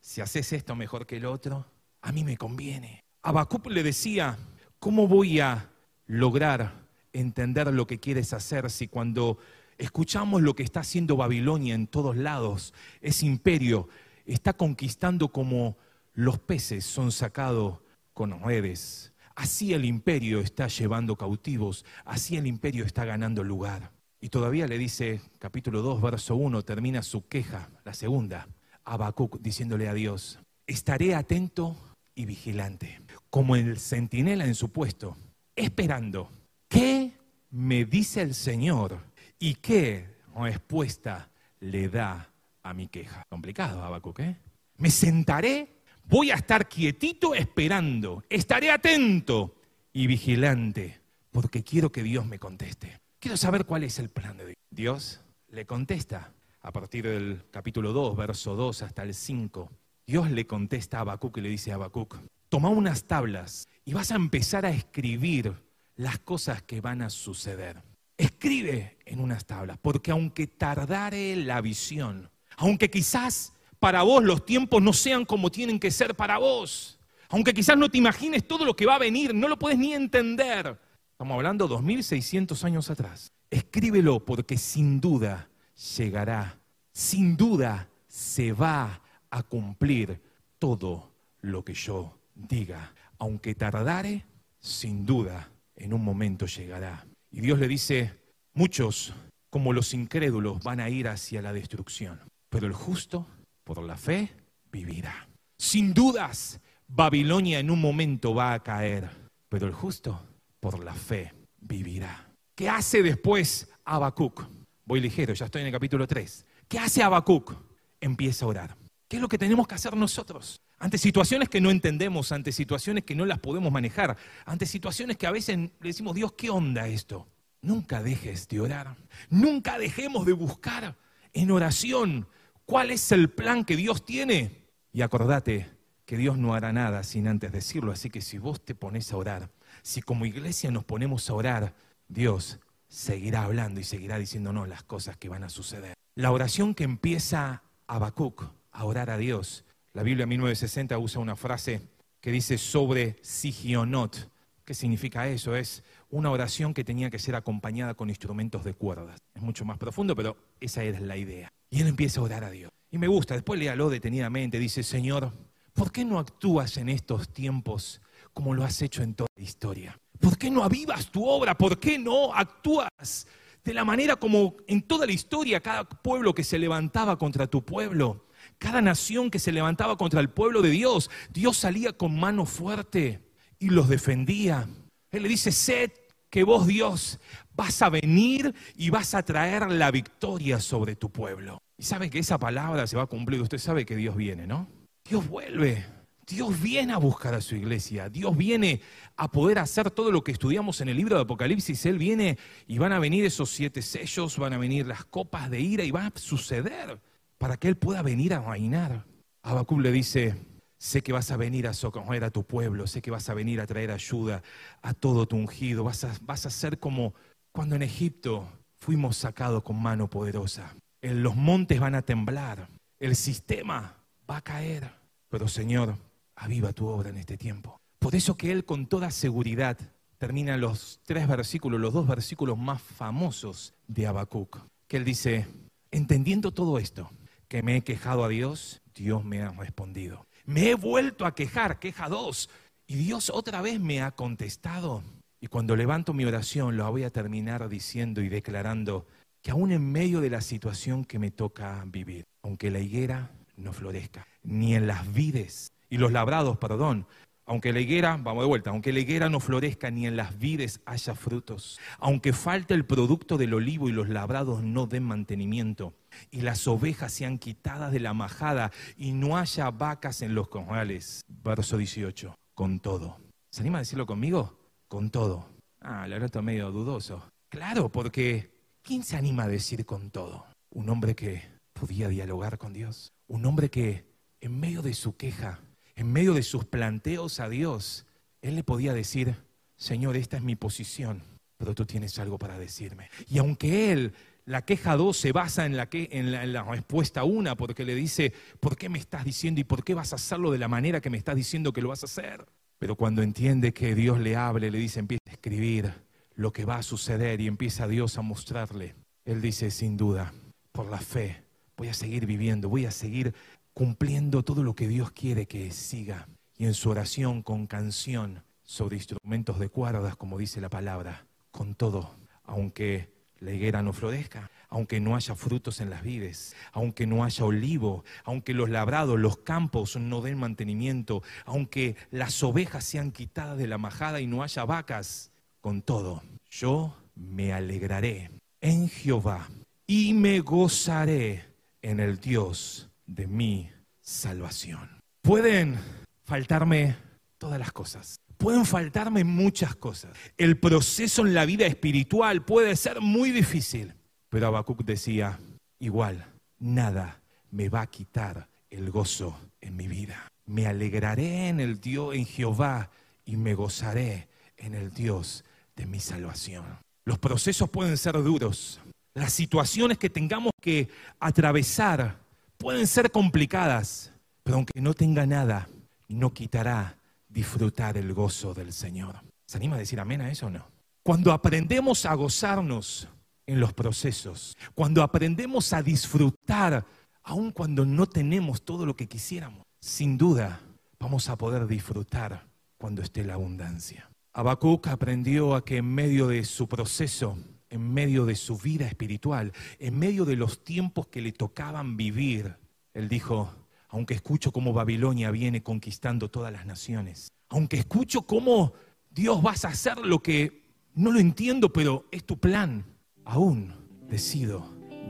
si 0.00 0.20
haces 0.20 0.52
esto 0.52 0.74
mejor 0.74 1.06
que 1.06 1.18
el 1.18 1.26
otro, 1.26 1.64
a 2.02 2.10
mí 2.10 2.24
me 2.24 2.36
conviene. 2.36 3.04
Habacuc 3.22 3.68
le 3.68 3.84
decía, 3.84 4.36
¿cómo 4.80 5.06
voy 5.06 5.38
a 5.38 5.70
lograr 6.08 6.88
entender 7.12 7.72
lo 7.72 7.86
que 7.86 8.00
quieres 8.00 8.32
hacer 8.32 8.68
si 8.68 8.88
cuando 8.88 9.38
escuchamos 9.76 10.42
lo 10.42 10.56
que 10.56 10.64
está 10.64 10.80
haciendo 10.80 11.16
Babilonia 11.16 11.76
en 11.76 11.86
todos 11.86 12.16
lados, 12.16 12.74
ese 13.00 13.26
imperio 13.26 13.88
está 14.26 14.54
conquistando 14.54 15.28
como 15.28 15.76
los 16.14 16.40
peces 16.40 16.84
son 16.84 17.12
sacados 17.12 17.78
con 18.18 18.42
redes? 18.42 19.12
Así 19.36 19.74
el 19.74 19.84
imperio 19.84 20.40
está 20.40 20.66
llevando 20.66 21.14
cautivos, 21.14 21.84
así 22.04 22.36
el 22.36 22.48
imperio 22.48 22.84
está 22.84 23.04
ganando 23.04 23.44
lugar. 23.44 23.92
Y 24.20 24.30
todavía 24.30 24.66
le 24.66 24.76
dice, 24.76 25.20
capítulo 25.38 25.82
2, 25.82 26.02
verso 26.02 26.34
1, 26.34 26.64
termina 26.64 27.04
su 27.04 27.28
queja, 27.28 27.70
la 27.84 27.94
segunda, 27.94 28.48
Habacuc 28.84 29.38
diciéndole 29.40 29.88
a 29.88 29.94
Dios, 29.94 30.40
estaré 30.66 31.14
atento 31.14 31.76
y 32.16 32.24
vigilante, 32.24 33.00
como 33.30 33.54
el 33.54 33.78
centinela 33.78 34.46
en 34.46 34.56
su 34.56 34.72
puesto, 34.72 35.16
esperando. 35.54 36.32
¿Qué 36.66 37.12
me 37.50 37.84
dice 37.84 38.22
el 38.22 38.34
Señor 38.34 38.98
y 39.38 39.54
qué 39.54 40.08
respuesta 40.34 41.30
le 41.60 41.88
da 41.88 42.32
a 42.64 42.74
mi 42.74 42.88
queja? 42.88 43.22
Complicado, 43.28 43.84
Habacuc, 43.84 44.18
¿eh? 44.18 44.36
Me 44.78 44.90
sentaré, 44.90 45.77
voy 46.08 46.30
a 46.30 46.36
estar 46.36 46.68
quietito 46.68 47.34
esperando, 47.34 48.24
estaré 48.28 48.70
atento 48.70 49.54
y 49.92 50.06
vigilante, 50.06 51.00
porque 51.30 51.62
quiero 51.62 51.92
que 51.92 52.02
Dios 52.02 52.26
me 52.26 52.38
conteste. 52.38 53.00
Quiero 53.18 53.36
saber 53.36 53.66
cuál 53.66 53.84
es 53.84 53.98
el 53.98 54.08
plan 54.08 54.36
de 54.36 54.46
Dios. 54.46 54.56
Dios 54.70 55.20
le 55.50 55.66
contesta 55.66 56.32
a 56.62 56.72
partir 56.72 57.06
del 57.06 57.44
capítulo 57.50 57.92
2, 57.92 58.16
verso 58.16 58.54
2 58.54 58.82
hasta 58.82 59.02
el 59.02 59.14
5. 59.14 59.70
Dios 60.06 60.30
le 60.30 60.46
contesta 60.46 60.98
a 60.98 61.00
Habacuc 61.02 61.36
y 61.38 61.40
le 61.42 61.48
dice 61.50 61.72
a 61.72 61.74
Habacuc, 61.74 62.16
toma 62.48 62.70
unas 62.70 63.04
tablas 63.04 63.68
y 63.84 63.92
vas 63.92 64.10
a 64.10 64.16
empezar 64.16 64.64
a 64.64 64.70
escribir 64.70 65.54
las 65.96 66.18
cosas 66.18 66.62
que 66.62 66.80
van 66.80 67.02
a 67.02 67.10
suceder. 67.10 67.82
Escribe 68.16 68.96
en 69.04 69.20
unas 69.20 69.44
tablas, 69.44 69.78
porque 69.80 70.10
aunque 70.10 70.46
tardare 70.46 71.36
la 71.36 71.60
visión, 71.60 72.30
aunque 72.56 72.90
quizás 72.90 73.52
para 73.78 74.02
vos 74.02 74.22
los 74.24 74.44
tiempos 74.44 74.82
no 74.82 74.92
sean 74.92 75.24
como 75.24 75.50
tienen 75.50 75.78
que 75.78 75.90
ser 75.90 76.14
para 76.14 76.38
vos, 76.38 76.98
aunque 77.28 77.54
quizás 77.54 77.76
no 77.76 77.90
te 77.90 77.98
imagines 77.98 78.46
todo 78.46 78.64
lo 78.64 78.74
que 78.74 78.86
va 78.86 78.96
a 78.96 78.98
venir, 78.98 79.34
no 79.34 79.48
lo 79.48 79.58
puedes 79.58 79.78
ni 79.78 79.92
entender, 79.92 80.78
Estamos 81.18 81.34
hablando 81.34 81.66
2600 81.66 82.62
años 82.62 82.90
atrás. 82.90 83.32
Escríbelo 83.50 84.24
porque 84.24 84.56
sin 84.56 85.00
duda 85.00 85.50
llegará, 85.96 86.60
sin 86.92 87.36
duda 87.36 87.88
se 88.06 88.52
va 88.52 89.02
a 89.28 89.42
cumplir 89.42 90.22
todo 90.60 91.10
lo 91.40 91.64
que 91.64 91.74
yo 91.74 92.16
diga. 92.36 92.94
Aunque 93.18 93.56
tardare, 93.56 94.26
sin 94.60 95.04
duda 95.04 95.50
en 95.74 95.92
un 95.92 96.04
momento 96.04 96.46
llegará. 96.46 97.04
Y 97.32 97.40
Dios 97.40 97.58
le 97.58 97.66
dice, 97.66 98.14
muchos 98.54 99.12
como 99.50 99.72
los 99.72 99.94
incrédulos 99.94 100.62
van 100.62 100.78
a 100.78 100.88
ir 100.88 101.08
hacia 101.08 101.42
la 101.42 101.52
destrucción, 101.52 102.20
pero 102.48 102.68
el 102.68 102.74
justo, 102.74 103.26
por 103.68 103.82
la 103.82 103.98
fe, 103.98 104.30
vivirá. 104.72 105.28
Sin 105.58 105.92
dudas, 105.92 106.58
Babilonia 106.86 107.58
en 107.58 107.70
un 107.70 107.78
momento 107.78 108.34
va 108.34 108.54
a 108.54 108.62
caer, 108.62 109.10
pero 109.50 109.66
el 109.66 109.74
justo 109.74 110.18
por 110.58 110.82
la 110.82 110.94
fe 110.94 111.34
vivirá. 111.60 112.32
¿Qué 112.54 112.70
hace 112.70 113.02
después 113.02 113.68
Habacuc? 113.84 114.48
Voy 114.86 115.02
ligero, 115.02 115.34
ya 115.34 115.44
estoy 115.44 115.60
en 115.60 115.66
el 115.66 115.72
capítulo 115.74 116.06
3. 116.06 116.46
¿Qué 116.66 116.78
hace 116.78 117.02
Habacuc? 117.02 117.52
Empieza 118.00 118.46
a 118.46 118.48
orar. 118.48 118.76
¿Qué 119.06 119.16
es 119.16 119.22
lo 119.22 119.28
que 119.28 119.36
tenemos 119.36 119.68
que 119.68 119.74
hacer 119.74 119.94
nosotros? 119.94 120.62
Ante 120.78 120.96
situaciones 120.96 121.50
que 121.50 121.60
no 121.60 121.70
entendemos, 121.70 122.32
ante 122.32 122.52
situaciones 122.52 123.04
que 123.04 123.14
no 123.14 123.26
las 123.26 123.38
podemos 123.38 123.70
manejar, 123.70 124.16
ante 124.46 124.64
situaciones 124.64 125.18
que 125.18 125.26
a 125.26 125.30
veces 125.30 125.58
le 125.58 125.70
decimos, 125.78 126.14
Dios, 126.14 126.32
¿qué 126.32 126.48
onda 126.48 126.88
esto? 126.88 127.28
Nunca 127.60 128.02
dejes 128.02 128.48
de 128.48 128.60
orar. 128.60 128.96
Nunca 129.28 129.78
dejemos 129.78 130.24
de 130.24 130.32
buscar 130.32 130.96
en 131.34 131.50
oración 131.50 132.26
cuál 132.68 132.90
es 132.90 133.10
el 133.12 133.30
plan 133.30 133.64
que 133.64 133.76
Dios 133.76 134.04
tiene. 134.04 134.68
Y 134.92 135.00
acordate 135.00 135.70
que 136.04 136.18
Dios 136.18 136.36
no 136.36 136.54
hará 136.54 136.70
nada 136.70 137.02
sin 137.02 137.26
antes 137.26 137.50
decirlo. 137.50 137.92
Así 137.92 138.10
que 138.10 138.20
si 138.20 138.36
vos 138.36 138.62
te 138.62 138.74
pones 138.74 139.10
a 139.10 139.16
orar, 139.16 139.50
si 139.82 140.02
como 140.02 140.26
iglesia 140.26 140.70
nos 140.70 140.84
ponemos 140.84 141.28
a 141.30 141.34
orar, 141.34 141.74
Dios 142.08 142.60
seguirá 142.86 143.44
hablando 143.44 143.80
y 143.80 143.84
seguirá 143.84 144.18
diciéndonos 144.18 144.68
las 144.68 144.82
cosas 144.82 145.16
que 145.16 145.30
van 145.30 145.44
a 145.44 145.48
suceder. 145.48 145.94
La 146.14 146.30
oración 146.30 146.74
que 146.74 146.84
empieza 146.84 147.62
Habacuc 147.86 148.44
a 148.70 148.84
orar 148.84 149.08
a 149.08 149.16
Dios. 149.16 149.64
La 149.94 150.02
Biblia 150.02 150.26
1960 150.26 150.98
usa 150.98 151.22
una 151.22 151.36
frase 151.36 151.80
que 152.20 152.30
dice 152.30 152.58
sobre 152.58 153.16
Sigionot. 153.22 154.30
¿Qué 154.66 154.74
significa 154.74 155.26
eso? 155.26 155.56
Es 155.56 155.82
una 156.10 156.30
oración 156.30 156.74
que 156.74 156.84
tenía 156.84 157.08
que 157.08 157.18
ser 157.18 157.34
acompañada 157.34 157.94
con 157.94 158.10
instrumentos 158.10 158.62
de 158.62 158.74
cuerdas. 158.74 159.18
Es 159.34 159.40
mucho 159.40 159.64
más 159.64 159.78
profundo, 159.78 160.14
pero 160.14 160.36
esa 160.60 160.84
es 160.84 161.00
la 161.00 161.16
idea. 161.16 161.50
Y 161.70 161.80
él 161.80 161.88
empieza 161.88 162.20
a 162.20 162.24
orar 162.24 162.44
a 162.44 162.50
Dios. 162.50 162.70
Y 162.90 162.98
me 162.98 163.08
gusta, 163.08 163.34
después 163.34 163.60
léalo 163.60 163.90
detenidamente, 163.90 164.58
dice, 164.58 164.82
Señor, 164.82 165.32
¿por 165.74 165.92
qué 165.92 166.04
no 166.04 166.18
actúas 166.18 166.76
en 166.78 166.88
estos 166.88 167.28
tiempos 167.28 168.00
como 168.38 168.54
lo 168.54 168.62
has 168.62 168.82
hecho 168.82 169.02
en 169.02 169.14
toda 169.14 169.28
la 169.34 169.42
historia. 169.42 169.98
¿Por 170.20 170.38
qué 170.38 170.48
no 170.48 170.62
avivas 170.62 171.10
tu 171.10 171.26
obra? 171.26 171.58
¿Por 171.58 171.80
qué 171.80 171.98
no 171.98 172.32
actúas 172.32 173.26
de 173.64 173.74
la 173.74 173.84
manera 173.84 174.14
como 174.14 174.54
en 174.68 174.82
toda 174.82 175.06
la 175.06 175.10
historia 175.12 175.58
cada 175.58 175.82
pueblo 175.88 176.32
que 176.32 176.44
se 176.44 176.56
levantaba 176.56 177.18
contra 177.18 177.48
tu 177.48 177.64
pueblo, 177.64 178.26
cada 178.58 178.80
nación 178.80 179.28
que 179.28 179.40
se 179.40 179.50
levantaba 179.50 179.96
contra 179.96 180.20
el 180.20 180.30
pueblo 180.30 180.62
de 180.62 180.70
Dios, 180.70 181.10
Dios 181.30 181.56
salía 181.56 181.92
con 181.92 182.16
mano 182.16 182.46
fuerte 182.46 183.20
y 183.58 183.70
los 183.70 183.88
defendía? 183.88 184.68
Él 185.10 185.24
le 185.24 185.28
dice, 185.28 185.50
sed 185.50 185.90
que 186.30 186.44
vos 186.44 186.68
Dios 186.68 187.18
vas 187.58 187.82
a 187.82 187.90
venir 187.90 188.54
y 188.76 188.88
vas 188.90 189.14
a 189.14 189.24
traer 189.24 189.68
la 189.68 189.90
victoria 189.90 190.60
sobre 190.60 190.94
tu 190.94 191.10
pueblo. 191.10 191.60
Y 191.76 191.82
sabe 191.82 192.08
que 192.08 192.20
esa 192.20 192.38
palabra 192.38 192.86
se 192.86 192.96
va 192.96 193.02
a 193.02 193.06
cumplir. 193.06 193.42
Usted 193.42 193.58
sabe 193.58 193.84
que 193.84 193.96
Dios 193.96 194.16
viene, 194.16 194.46
¿no? 194.46 194.68
Dios 195.04 195.28
vuelve. 195.28 195.84
Dios 196.24 196.60
viene 196.62 196.92
a 196.92 196.98
buscar 196.98 197.34
a 197.34 197.40
su 197.40 197.56
iglesia, 197.56 198.10
Dios 198.10 198.36
viene 198.36 198.82
a 199.16 199.30
poder 199.30 199.58
hacer 199.58 199.90
todo 199.90 200.12
lo 200.12 200.22
que 200.22 200.32
estudiamos 200.32 200.82
en 200.82 200.90
el 200.90 200.96
libro 200.98 201.16
de 201.16 201.22
Apocalipsis, 201.22 201.86
Él 201.86 201.96
viene 201.96 202.36
y 202.66 202.76
van 202.76 202.92
a 202.92 202.98
venir 202.98 203.24
esos 203.24 203.48
siete 203.48 203.80
sellos, 203.80 204.36
van 204.36 204.52
a 204.52 204.58
venir 204.58 204.86
las 204.86 205.06
copas 205.06 205.50
de 205.50 205.62
ira 205.62 205.84
y 205.84 205.90
va 205.90 206.04
a 206.04 206.12
suceder 206.16 207.00
para 207.38 207.56
que 207.56 207.68
Él 207.68 207.78
pueda 207.78 208.02
venir 208.02 208.34
a 208.34 208.42
reinar. 208.42 209.06
Habacuc 209.42 209.80
le 209.80 209.90
dice, 209.90 210.36
sé 210.76 211.00
que 211.00 211.14
vas 211.14 211.30
a 211.30 211.38
venir 211.38 211.66
a 211.66 211.72
socorrer 211.72 212.22
a 212.24 212.30
tu 212.30 212.44
pueblo, 212.44 212.86
sé 212.86 213.00
que 213.00 213.10
vas 213.10 213.30
a 213.30 213.34
venir 213.34 213.62
a 213.62 213.66
traer 213.66 213.90
ayuda 213.90 214.42
a 214.82 214.92
todo 214.92 215.26
tu 215.26 215.36
ungido, 215.36 215.82
vas 215.82 216.04
a, 216.04 216.14
vas 216.20 216.44
a 216.44 216.50
ser 216.50 216.78
como 216.78 217.14
cuando 217.58 217.74
en 217.74 217.82
Egipto 217.82 218.48
fuimos 218.76 219.16
sacados 219.16 219.64
con 219.64 219.82
mano 219.82 220.08
poderosa. 220.08 220.76
Los 221.02 221.34
montes 221.34 221.80
van 221.80 221.96
a 221.96 222.02
temblar, 222.02 222.68
el 223.00 223.16
sistema 223.16 223.96
va 224.30 224.36
a 224.36 224.42
caer, 224.42 224.92
pero 225.28 225.48
Señor, 225.48 225.96
aviva 226.36 226.72
tu 226.72 226.86
obra 226.86 227.10
en 227.10 227.16
este 227.16 227.36
tiempo. 227.36 227.80
Por 227.98 228.14
eso 228.14 228.36
que 228.36 228.52
Él 228.52 228.64
con 228.64 228.86
toda 228.86 229.10
seguridad 229.10 229.76
termina 230.18 230.56
los 230.56 231.00
tres 231.02 231.26
versículos, 231.26 231.80
los 231.80 231.92
dos 231.92 232.06
versículos 232.06 232.56
más 232.56 232.80
famosos 232.80 233.74
de 233.88 234.06
Habacuc, 234.06 234.60
que 234.86 234.98
Él 234.98 235.04
dice, 235.04 235.48
entendiendo 235.90 236.52
todo 236.52 236.78
esto, 236.78 237.10
que 237.48 237.64
me 237.64 237.78
he 237.78 237.80
quejado 237.82 238.22
a 238.22 238.28
Dios, 238.28 238.82
Dios 238.94 239.24
me 239.24 239.42
ha 239.42 239.50
respondido. 239.50 240.28
Me 240.44 240.70
he 240.70 240.74
vuelto 240.76 241.26
a 241.26 241.34
quejar, 241.34 241.80
queja 241.80 242.08
dos, 242.08 242.50
y 242.86 242.94
Dios 242.94 243.32
otra 243.34 243.62
vez 243.62 243.80
me 243.80 244.00
ha 244.00 244.12
contestado. 244.12 245.02
Y 245.40 245.46
cuando 245.46 245.76
levanto 245.76 246.12
mi 246.12 246.24
oración, 246.24 246.76
lo 246.76 246.90
voy 246.90 247.04
a 247.04 247.10
terminar 247.10 247.68
diciendo 247.68 248.22
y 248.22 248.28
declarando 248.28 249.06
que 249.40 249.52
aún 249.52 249.70
en 249.70 249.92
medio 249.92 250.20
de 250.20 250.30
la 250.30 250.40
situación 250.40 251.04
que 251.04 251.18
me 251.18 251.30
toca 251.30 251.84
vivir, 251.86 252.24
aunque 252.42 252.70
la 252.70 252.80
higuera 252.80 253.30
no 253.56 253.72
florezca, 253.72 254.26
ni 254.42 254.74
en 254.74 254.86
las 254.86 255.12
vides 255.12 255.72
y 255.88 255.98
los 255.98 256.12
labrados, 256.12 256.58
perdón. 256.58 257.06
Aunque 257.46 257.72
la 257.72 257.80
higuera, 257.80 258.18
vamos 258.20 258.42
de 258.42 258.48
vuelta, 258.48 258.68
aunque 258.68 258.92
la 258.92 258.98
higuera 258.98 259.30
no 259.30 259.40
florezca 259.40 259.90
ni 259.90 260.06
en 260.06 260.16
las 260.16 260.38
vides 260.38 260.82
haya 260.84 261.14
frutos, 261.14 261.80
aunque 261.98 262.34
falte 262.34 262.74
el 262.74 262.84
producto 262.84 263.38
del 263.38 263.54
olivo 263.54 263.88
y 263.88 263.92
los 263.92 264.10
labrados 264.10 264.62
no 264.62 264.86
den 264.86 265.04
mantenimiento, 265.04 265.94
y 266.30 266.42
las 266.42 266.68
ovejas 266.68 267.10
sean 267.10 267.38
quitadas 267.38 267.90
de 267.90 268.00
la 268.00 268.12
majada 268.12 268.70
y 268.98 269.12
no 269.12 269.38
haya 269.38 269.70
vacas 269.70 270.20
en 270.20 270.34
los 270.34 270.48
corrales. 270.48 271.24
Verso 271.42 271.78
18, 271.78 272.34
con 272.52 272.80
todo. 272.80 273.16
¿Se 273.50 273.62
anima 273.62 273.78
a 273.78 273.80
decirlo 273.80 274.04
conmigo? 274.04 274.57
Con 274.88 275.10
todo. 275.10 275.46
Ah, 275.80 276.06
verdad 276.08 276.26
está 276.26 276.42
medio 276.42 276.70
dudoso. 276.70 277.22
Claro, 277.50 277.90
porque 277.90 278.50
¿quién 278.82 279.04
se 279.04 279.16
anima 279.16 279.44
a 279.44 279.48
decir 279.48 279.86
con 279.86 280.10
todo? 280.10 280.46
Un 280.70 280.88
hombre 280.88 281.14
que 281.14 281.42
podía 281.72 282.08
dialogar 282.08 282.58
con 282.58 282.72
Dios, 282.72 283.12
un 283.28 283.46
hombre 283.46 283.70
que 283.70 284.04
en 284.40 284.58
medio 284.58 284.82
de 284.82 284.94
su 284.94 285.16
queja 285.16 285.60
en 285.98 286.12
medio 286.12 286.32
de 286.32 286.44
sus 286.44 286.64
planteos 286.64 287.40
a 287.40 287.48
Dios, 287.48 288.06
él 288.40 288.54
le 288.54 288.62
podía 288.62 288.94
decir, 288.94 289.34
Señor, 289.76 290.16
esta 290.16 290.36
es 290.36 290.44
mi 290.44 290.54
posición, 290.54 291.24
pero 291.56 291.74
tú 291.74 291.86
tienes 291.86 292.16
algo 292.20 292.38
para 292.38 292.56
decirme. 292.56 293.10
Y 293.28 293.38
aunque 293.38 293.90
él, 293.90 294.14
la 294.44 294.64
queja 294.64 294.94
2 294.94 295.16
se 295.16 295.32
basa 295.32 295.66
en 295.66 295.76
la, 295.76 295.88
que, 295.88 296.08
en 296.12 296.52
la, 296.52 296.62
respuesta 296.62 297.24
1, 297.24 297.56
porque 297.56 297.84
le 297.84 297.96
dice, 297.96 298.32
¿por 298.60 298.76
qué 298.76 298.88
me 298.88 299.00
estás 299.00 299.24
diciendo 299.24 299.60
y 299.60 299.64
por 299.64 299.82
qué 299.82 299.94
vas 299.94 300.12
a 300.12 300.16
hacerlo 300.16 300.52
de 300.52 300.58
la 300.58 300.68
manera 300.68 301.00
que 301.00 301.10
me 301.10 301.18
estás 301.18 301.34
diciendo 301.34 301.72
que 301.72 301.82
lo 301.82 301.88
vas 301.88 302.04
a 302.04 302.06
hacer? 302.06 302.46
Pero 302.78 302.96
cuando 302.96 303.22
entiende 303.22 303.72
que 303.72 303.94
Dios 303.94 304.20
le 304.20 304.36
hable, 304.36 304.70
le 304.70 304.78
dice, 304.78 305.00
empieza 305.00 305.24
a 305.28 305.32
escribir 305.32 305.92
lo 306.34 306.52
que 306.52 306.64
va 306.64 306.76
a 306.76 306.82
suceder 306.82 307.40
y 307.40 307.48
empieza 307.48 307.88
Dios 307.88 308.16
a 308.18 308.22
mostrarle. 308.22 308.94
Él 309.24 309.40
dice, 309.40 309.70
sin 309.70 309.96
duda, 309.96 310.32
por 310.72 310.88
la 310.88 310.98
fe, 310.98 311.42
voy 311.76 311.88
a 311.88 311.94
seguir 311.94 312.26
viviendo, 312.26 312.68
voy 312.68 312.86
a 312.86 312.90
seguir 312.90 313.34
cumpliendo 313.74 314.42
todo 314.44 314.62
lo 314.62 314.74
que 314.74 314.88
Dios 314.88 315.10
quiere 315.10 315.46
que 315.46 315.70
siga. 315.72 316.28
Y 316.56 316.66
en 316.66 316.74
su 316.74 316.90
oración 316.90 317.42
con 317.42 317.66
canción 317.66 318.42
sobre 318.62 318.96
instrumentos 318.96 319.58
de 319.58 319.68
cuerdas, 319.68 320.16
como 320.16 320.38
dice 320.38 320.60
la 320.60 320.68
palabra, 320.68 321.26
con 321.50 321.74
todo, 321.74 322.14
aunque 322.44 323.12
la 323.40 323.52
higuera 323.52 323.82
no 323.82 323.92
florezca, 323.92 324.50
aunque 324.68 325.00
no 325.00 325.16
haya 325.16 325.34
frutos 325.34 325.80
en 325.80 325.90
las 325.90 326.02
vides, 326.02 326.54
aunque 326.72 327.06
no 327.06 327.24
haya 327.24 327.44
olivo, 327.44 328.04
aunque 328.24 328.54
los 328.54 328.70
labrados, 328.70 329.18
los 329.18 329.38
campos 329.38 329.96
no 329.96 330.20
den 330.20 330.38
mantenimiento, 330.38 331.22
aunque 331.44 331.96
las 332.10 332.42
ovejas 332.42 332.84
sean 332.84 333.12
quitadas 333.12 333.58
de 333.58 333.66
la 333.66 333.78
majada 333.78 334.20
y 334.20 334.26
no 334.26 334.42
haya 334.42 334.64
vacas, 334.64 335.32
con 335.60 335.82
todo, 335.82 336.22
yo 336.50 336.96
me 337.14 337.52
alegraré 337.52 338.30
en 338.60 338.88
Jehová 338.88 339.48
y 339.86 340.14
me 340.14 340.40
gozaré 340.40 341.44
en 341.82 342.00
el 342.00 342.20
Dios 342.20 342.88
de 343.06 343.26
mi 343.26 343.70
salvación. 344.00 344.88
Pueden 345.22 345.78
faltarme 346.24 346.96
todas 347.38 347.58
las 347.58 347.72
cosas. 347.72 348.20
Pueden 348.36 348.64
faltarme 348.64 349.24
muchas 349.24 349.74
cosas. 349.74 350.12
El 350.36 350.58
proceso 350.58 351.26
en 351.26 351.34
la 351.34 351.44
vida 351.44 351.66
espiritual 351.66 352.44
puede 352.44 352.76
ser 352.76 353.00
muy 353.00 353.32
difícil. 353.32 353.94
Pero 354.28 354.46
Habacuc 354.46 354.84
decía, 354.84 355.38
igual, 355.78 356.26
nada 356.58 357.20
me 357.50 357.68
va 357.68 357.82
a 357.82 357.86
quitar 357.86 358.48
el 358.70 358.90
gozo 358.90 359.38
en 359.60 359.76
mi 359.76 359.88
vida. 359.88 360.28
Me 360.46 360.66
alegraré 360.66 361.48
en 361.48 361.60
el 361.60 361.80
Dios, 361.80 362.14
en 362.14 362.26
Jehová, 362.26 362.90
y 363.24 363.36
me 363.36 363.54
gozaré 363.54 364.28
en 364.56 364.74
el 364.74 364.92
Dios 364.92 365.44
de 365.76 365.86
mi 365.86 366.00
salvación. 366.00 366.64
Los 367.04 367.18
procesos 367.18 367.70
pueden 367.70 367.96
ser 367.96 368.14
duros. 368.22 368.80
Las 369.14 369.32
situaciones 369.32 369.98
que 369.98 370.10
tengamos 370.10 370.52
que 370.60 370.88
atravesar 371.20 372.18
pueden 372.58 372.86
ser 372.86 373.10
complicadas, 373.10 374.12
pero 374.42 374.56
aunque 374.56 374.80
no 374.80 374.94
tenga 374.94 375.26
nada, 375.26 375.68
no 376.08 376.32
quitará 376.32 376.96
disfrutar 377.28 377.96
el 377.96 378.12
gozo 378.12 378.54
del 378.54 378.72
Señor. 378.72 379.20
¿Se 379.46 379.56
anima 379.56 379.76
a 379.76 379.78
decir 379.78 380.00
amén 380.00 380.20
a 380.20 380.30
eso 380.30 380.46
o 380.46 380.50
no? 380.50 380.66
Cuando 381.02 381.32
aprendemos 381.32 382.04
a 382.04 382.14
gozarnos 382.14 383.08
en 383.48 383.60
los 383.60 383.72
procesos, 383.72 384.58
cuando 384.74 385.02
aprendemos 385.02 385.72
a 385.72 385.82
disfrutar, 385.82 386.84
aun 387.22 387.50
cuando 387.50 387.86
no 387.86 388.04
tenemos 388.04 388.62
todo 388.62 388.84
lo 388.84 388.94
que 388.94 389.08
quisiéramos, 389.08 389.64
sin 389.80 390.18
duda 390.18 390.60
vamos 391.00 391.30
a 391.30 391.36
poder 391.36 391.66
disfrutar 391.66 392.46
cuando 392.76 393.00
esté 393.00 393.24
la 393.24 393.34
abundancia. 393.34 394.10
Habacuc 394.34 394.88
aprendió 394.88 395.54
a 395.54 395.64
que 395.64 395.78
en 395.78 395.86
medio 395.86 396.28
de 396.28 396.44
su 396.44 396.68
proceso, 396.68 397.38
en 397.70 397.90
medio 397.90 398.26
de 398.26 398.36
su 398.36 398.58
vida 398.58 398.86
espiritual, 398.86 399.52
en 399.78 399.98
medio 399.98 400.26
de 400.26 400.36
los 400.36 400.62
tiempos 400.62 401.06
que 401.06 401.22
le 401.22 401.32
tocaban 401.32 401.96
vivir, 401.96 402.54
él 402.92 403.08
dijo, 403.08 403.50
aunque 403.88 404.12
escucho 404.12 404.52
cómo 404.52 404.74
Babilonia 404.74 405.30
viene 405.30 405.62
conquistando 405.62 406.30
todas 406.30 406.52
las 406.52 406.66
naciones, 406.66 407.32
aunque 407.48 407.78
escucho 407.78 408.26
cómo 408.26 408.74
Dios 409.10 409.40
vas 409.40 409.64
a 409.64 409.68
hacer 409.68 409.96
lo 409.96 410.22
que 410.22 410.64
no 410.94 411.12
lo 411.12 411.18
entiendo, 411.18 411.72
pero 411.72 412.06
es 412.12 412.24
tu 412.24 412.38
plan, 412.38 412.84
aún 413.28 413.74
decido 414.08 414.64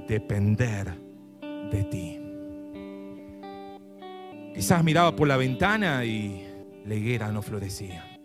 depender 0.09 0.93
de 1.71 1.85
ti. 1.85 2.21
Quizás 4.55 4.83
miraba 4.83 5.15
por 5.15 5.29
la 5.29 5.37
ventana 5.37 6.05
y 6.05 6.45
la 6.85 6.95
higuera 6.97 7.31
no 7.31 7.43
florecía. 7.43 8.19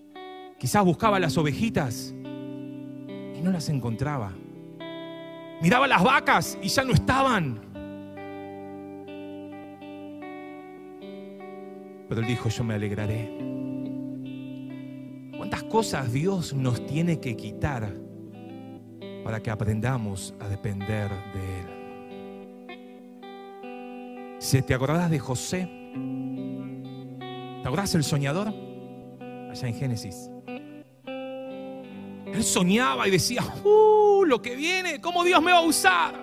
Quizás 0.58 0.84
buscaba 0.84 1.20
las 1.20 1.38
ovejitas 1.38 2.12
y 2.12 3.40
no 3.44 3.52
las 3.52 3.70
encontraba. 3.70 4.34
Miraba 5.62 5.88
las 5.88 6.04
vacas 6.04 6.58
y 6.62 6.70
ya 6.70 6.84
no 6.84 6.94
estaban. 6.94 7.60
Pero 12.10 12.22
él 12.22 12.28
dijo, 12.28 12.50
yo 12.50 12.64
me 12.64 12.74
alegraré. 12.74 13.32
¿Cuántas 15.38 15.64
cosas 15.64 16.12
Dios 16.12 16.54
nos 16.54 16.84
tiene 16.88 17.20
que 17.20 17.36
quitar 17.36 18.03
para 19.24 19.42
que 19.42 19.50
aprendamos 19.50 20.34
a 20.40 20.48
depender 20.48 21.10
de 21.34 21.60
Él? 21.60 21.84
Si 24.40 24.62
te 24.62 24.74
acordás 24.74 25.10
de 25.10 25.20
José, 25.20 25.70
¿te 27.62 27.68
acordás 27.68 27.94
del 27.94 28.04
soñador? 28.04 28.54
Allá 29.50 29.68
en 29.68 29.76
Génesis. 29.76 30.30
Él 31.06 32.44
soñaba 32.44 33.08
y 33.08 33.12
decía, 33.12 33.44
¡uh! 33.64 34.26
Lo 34.26 34.42
que 34.42 34.56
viene, 34.56 35.00
¿cómo 35.00 35.24
Dios 35.24 35.42
me 35.42 35.52
va 35.52 35.60
a 35.60 35.62
usar? 35.62 36.16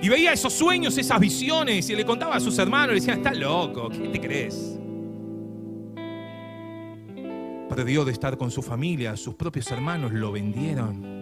Y 0.00 0.08
veía 0.08 0.32
esos 0.32 0.52
sueños, 0.52 0.98
esas 0.98 1.20
visiones, 1.20 1.88
y 1.88 1.94
le 1.94 2.04
contaba 2.04 2.34
a 2.34 2.40
sus 2.40 2.58
hermanos, 2.58 2.88
le 2.88 2.94
decían, 2.96 3.18
estás 3.18 3.36
loco, 3.36 3.88
¿qué 3.88 4.08
te 4.08 4.20
crees? 4.20 4.78
Perdió 7.68 8.04
de 8.04 8.10
estar 8.10 8.36
con 8.36 8.50
su 8.50 8.62
familia, 8.62 9.16
sus 9.16 9.36
propios 9.36 9.70
hermanos 9.70 10.12
lo 10.12 10.32
vendieron. 10.32 11.21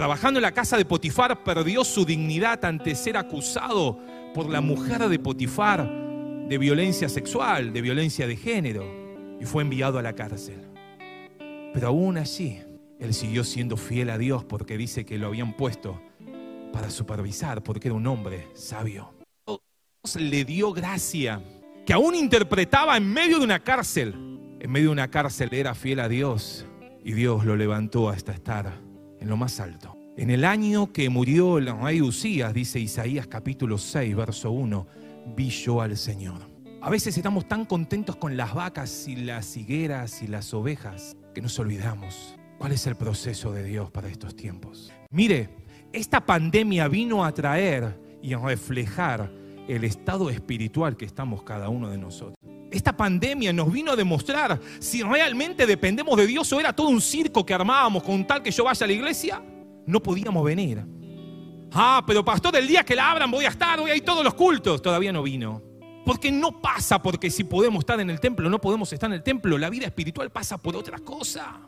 Trabajando 0.00 0.38
en 0.38 0.44
la 0.44 0.52
casa 0.52 0.78
de 0.78 0.86
Potifar, 0.86 1.44
perdió 1.44 1.84
su 1.84 2.06
dignidad 2.06 2.64
ante 2.64 2.94
ser 2.94 3.18
acusado 3.18 3.98
por 4.32 4.48
la 4.48 4.62
mujer 4.62 5.06
de 5.10 5.18
Potifar 5.18 5.86
de 6.48 6.56
violencia 6.56 7.06
sexual, 7.10 7.74
de 7.74 7.82
violencia 7.82 8.26
de 8.26 8.34
género, 8.34 8.82
y 9.38 9.44
fue 9.44 9.62
enviado 9.62 9.98
a 9.98 10.02
la 10.02 10.14
cárcel. 10.14 10.66
Pero 11.74 11.88
aún 11.88 12.16
así, 12.16 12.62
él 12.98 13.12
siguió 13.12 13.44
siendo 13.44 13.76
fiel 13.76 14.08
a 14.08 14.16
Dios 14.16 14.42
porque 14.42 14.78
dice 14.78 15.04
que 15.04 15.18
lo 15.18 15.26
habían 15.26 15.54
puesto 15.54 16.00
para 16.72 16.88
supervisar, 16.88 17.62
porque 17.62 17.88
era 17.88 17.94
un 17.94 18.06
hombre 18.06 18.48
sabio. 18.54 19.12
Dios 19.46 20.16
le 20.16 20.46
dio 20.46 20.72
gracia, 20.72 21.42
que 21.84 21.92
aún 21.92 22.14
interpretaba 22.14 22.96
en 22.96 23.12
medio 23.12 23.38
de 23.38 23.44
una 23.44 23.60
cárcel. 23.60 24.14
En 24.60 24.70
medio 24.70 24.86
de 24.86 24.92
una 24.92 25.10
cárcel 25.10 25.50
era 25.52 25.74
fiel 25.74 26.00
a 26.00 26.08
Dios 26.08 26.64
y 27.04 27.12
Dios 27.12 27.44
lo 27.44 27.54
levantó 27.54 28.08
hasta 28.08 28.32
estar 28.32 28.88
en 29.20 29.28
lo 29.28 29.36
más 29.36 29.60
alto. 29.60 29.96
En 30.16 30.30
el 30.30 30.44
año 30.44 30.92
que 30.92 31.08
murió 31.08 31.58
el 31.58 31.74
rey 31.80 32.02
Usías, 32.02 32.52
dice 32.52 32.80
Isaías 32.80 33.26
capítulo 33.26 33.78
6, 33.78 34.16
verso 34.16 34.50
1, 34.50 34.86
vi 35.36 35.50
yo 35.50 35.80
al 35.80 35.96
Señor. 35.96 36.50
A 36.82 36.90
veces 36.90 37.16
estamos 37.16 37.46
tan 37.46 37.64
contentos 37.64 38.16
con 38.16 38.36
las 38.36 38.54
vacas 38.54 39.06
y 39.06 39.16
las 39.16 39.56
higueras 39.56 40.22
y 40.22 40.26
las 40.26 40.52
ovejas 40.54 41.16
que 41.34 41.42
nos 41.42 41.58
olvidamos 41.58 42.36
cuál 42.60 42.72
es 42.72 42.86
el 42.86 42.94
proceso 42.94 43.52
de 43.52 43.64
Dios 43.64 43.90
para 43.90 44.08
estos 44.08 44.36
tiempos. 44.36 44.92
Mire, 45.10 45.48
esta 45.94 46.24
pandemia 46.26 46.88
vino 46.88 47.24
a 47.24 47.32
traer 47.32 47.98
y 48.22 48.34
a 48.34 48.38
reflejar 48.38 49.32
el 49.66 49.84
estado 49.84 50.28
espiritual 50.28 50.98
que 50.98 51.06
estamos 51.06 51.42
cada 51.42 51.70
uno 51.70 51.88
de 51.88 51.96
nosotros. 51.96 52.36
Esta 52.70 52.96
pandemia 52.96 53.52
nos 53.52 53.72
vino 53.72 53.92
a 53.92 53.96
demostrar 53.96 54.60
si 54.78 55.02
realmente 55.02 55.66
dependemos 55.66 56.16
de 56.16 56.26
Dios 56.26 56.52
o 56.52 56.60
era 56.60 56.72
todo 56.72 56.88
un 56.88 57.00
circo 57.00 57.44
que 57.44 57.54
armábamos 57.54 58.02
con 58.02 58.26
tal 58.26 58.42
que 58.42 58.50
yo 58.50 58.64
vaya 58.64 58.84
a 58.84 58.86
la 58.86 58.92
iglesia, 58.92 59.42
no 59.86 60.00
podíamos 60.00 60.44
venir. 60.44 60.84
Ah, 61.72 62.02
pero 62.06 62.24
pastor, 62.24 62.56
el 62.56 62.66
día 62.66 62.84
que 62.84 62.94
la 62.94 63.10
abran 63.10 63.30
voy 63.30 63.44
a 63.44 63.48
estar, 63.48 63.78
a 63.78 63.96
ir 63.96 64.04
todos 64.04 64.24
los 64.24 64.34
cultos. 64.34 64.82
Todavía 64.82 65.12
no 65.12 65.22
vino. 65.22 65.62
Porque 66.04 66.32
no 66.32 66.60
pasa 66.60 67.02
porque 67.02 67.30
si 67.30 67.44
podemos 67.44 67.80
estar 67.80 68.00
en 68.00 68.10
el 68.10 68.20
templo, 68.20 68.48
no 68.48 68.60
podemos 68.60 68.92
estar 68.92 69.08
en 69.10 69.14
el 69.14 69.22
templo. 69.22 69.58
La 69.58 69.70
vida 69.70 69.86
espiritual 69.86 70.30
pasa 70.30 70.58
por 70.58 70.74
otra 70.74 70.98
cosa. 70.98 71.60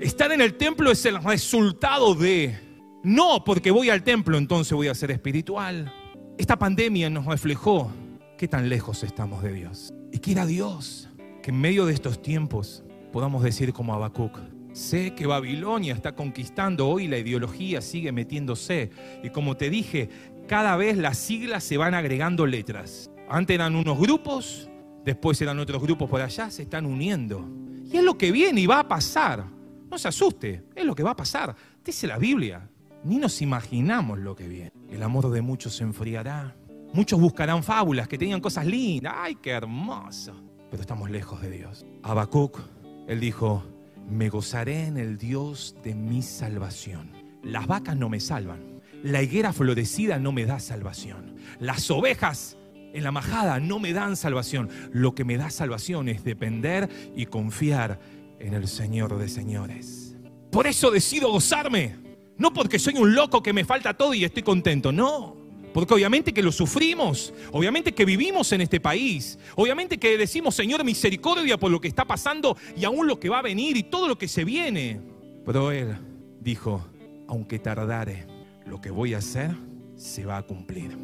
Estar 0.00 0.32
en 0.32 0.40
el 0.40 0.54
templo 0.54 0.90
es 0.90 1.04
el 1.04 1.22
resultado 1.22 2.14
de, 2.14 2.58
no 3.04 3.44
porque 3.44 3.70
voy 3.70 3.90
al 3.90 4.02
templo 4.02 4.38
entonces 4.38 4.72
voy 4.72 4.88
a 4.88 4.94
ser 4.94 5.10
espiritual. 5.10 5.92
Esta 6.38 6.58
pandemia 6.58 7.10
nos 7.10 7.26
reflejó 7.26 7.92
qué 8.40 8.48
tan 8.48 8.70
lejos 8.70 9.02
estamos 9.02 9.42
de 9.42 9.52
Dios. 9.52 9.92
Y 10.10 10.18
quiera 10.18 10.46
Dios 10.46 11.10
que 11.42 11.50
en 11.50 11.60
medio 11.60 11.84
de 11.84 11.92
estos 11.92 12.22
tiempos 12.22 12.82
podamos 13.12 13.42
decir 13.42 13.74
como 13.74 13.92
Habacuc, 13.92 14.38
sé 14.72 15.14
que 15.14 15.26
Babilonia 15.26 15.92
está 15.92 16.14
conquistando, 16.14 16.88
hoy 16.88 17.06
la 17.06 17.18
ideología 17.18 17.82
sigue 17.82 18.12
metiéndose. 18.12 18.92
Y 19.22 19.28
como 19.28 19.58
te 19.58 19.68
dije, 19.68 20.08
cada 20.48 20.74
vez 20.78 20.96
las 20.96 21.18
siglas 21.18 21.64
se 21.64 21.76
van 21.76 21.92
agregando 21.92 22.46
letras. 22.46 23.10
Antes 23.28 23.56
eran 23.56 23.76
unos 23.76 23.98
grupos, 23.98 24.70
después 25.04 25.38
eran 25.42 25.58
otros 25.58 25.82
grupos 25.82 26.08
por 26.08 26.22
allá, 26.22 26.50
se 26.50 26.62
están 26.62 26.86
uniendo. 26.86 27.46
Y 27.92 27.98
es 27.98 28.02
lo 28.02 28.16
que 28.16 28.32
viene 28.32 28.62
y 28.62 28.66
va 28.66 28.80
a 28.80 28.88
pasar. 28.88 29.44
No 29.90 29.98
se 29.98 30.08
asuste, 30.08 30.64
es 30.74 30.86
lo 30.86 30.94
que 30.94 31.02
va 31.02 31.10
a 31.10 31.16
pasar. 31.16 31.54
Dice 31.84 32.06
la 32.06 32.16
Biblia, 32.16 32.70
ni 33.04 33.18
nos 33.18 33.42
imaginamos 33.42 34.18
lo 34.18 34.34
que 34.34 34.48
viene. 34.48 34.72
El 34.90 35.02
amor 35.02 35.30
de 35.30 35.42
muchos 35.42 35.74
se 35.74 35.84
enfriará. 35.84 36.56
Muchos 36.92 37.20
buscarán 37.20 37.62
fábulas 37.62 38.08
que 38.08 38.18
tengan 38.18 38.40
cosas 38.40 38.66
lindas. 38.66 39.14
¡Ay, 39.16 39.36
qué 39.36 39.50
hermoso! 39.50 40.34
Pero 40.70 40.82
estamos 40.82 41.08
lejos 41.08 41.40
de 41.40 41.50
Dios. 41.50 41.86
Habacuc, 42.02 42.58
él 43.06 43.20
dijo, 43.20 43.64
me 44.08 44.28
gozaré 44.28 44.86
en 44.86 44.96
el 44.96 45.16
Dios 45.16 45.76
de 45.84 45.94
mi 45.94 46.20
salvación. 46.22 47.12
Las 47.44 47.68
vacas 47.68 47.96
no 47.96 48.08
me 48.08 48.18
salvan. 48.18 48.80
La 49.04 49.22
higuera 49.22 49.52
florecida 49.52 50.18
no 50.18 50.32
me 50.32 50.46
da 50.46 50.58
salvación. 50.58 51.36
Las 51.60 51.90
ovejas 51.90 52.58
en 52.92 53.04
la 53.04 53.12
majada 53.12 53.60
no 53.60 53.78
me 53.78 53.92
dan 53.92 54.16
salvación. 54.16 54.68
Lo 54.92 55.14
que 55.14 55.24
me 55.24 55.36
da 55.36 55.48
salvación 55.50 56.08
es 56.08 56.24
depender 56.24 56.88
y 57.14 57.26
confiar 57.26 58.00
en 58.40 58.52
el 58.52 58.66
Señor 58.66 59.16
de 59.16 59.28
señores. 59.28 60.16
Por 60.50 60.66
eso 60.66 60.90
decido 60.90 61.30
gozarme. 61.30 61.96
No 62.36 62.52
porque 62.52 62.78
soy 62.78 62.96
un 62.96 63.14
loco 63.14 63.42
que 63.42 63.52
me 63.52 63.64
falta 63.64 63.94
todo 63.94 64.12
y 64.12 64.24
estoy 64.24 64.42
contento. 64.42 64.90
No. 64.90 65.39
Porque 65.72 65.94
obviamente 65.94 66.32
que 66.32 66.42
lo 66.42 66.52
sufrimos, 66.52 67.32
obviamente 67.52 67.92
que 67.92 68.04
vivimos 68.04 68.52
en 68.52 68.60
este 68.60 68.80
país, 68.80 69.38
obviamente 69.54 69.98
que 69.98 70.18
decimos, 70.18 70.54
Señor, 70.54 70.84
misericordia 70.84 71.58
por 71.58 71.70
lo 71.70 71.80
que 71.80 71.88
está 71.88 72.04
pasando 72.04 72.56
y 72.76 72.84
aún 72.84 73.06
lo 73.06 73.20
que 73.20 73.28
va 73.28 73.38
a 73.38 73.42
venir 73.42 73.76
y 73.76 73.84
todo 73.84 74.08
lo 74.08 74.18
que 74.18 74.28
se 74.28 74.44
viene. 74.44 75.00
Pero 75.44 75.70
Él 75.70 75.96
dijo, 76.40 76.84
aunque 77.28 77.58
tardare, 77.58 78.26
lo 78.66 78.80
que 78.80 78.90
voy 78.90 79.14
a 79.14 79.18
hacer 79.18 79.54
se 79.96 80.24
va 80.24 80.38
a 80.38 80.42
cumplir. 80.42 80.96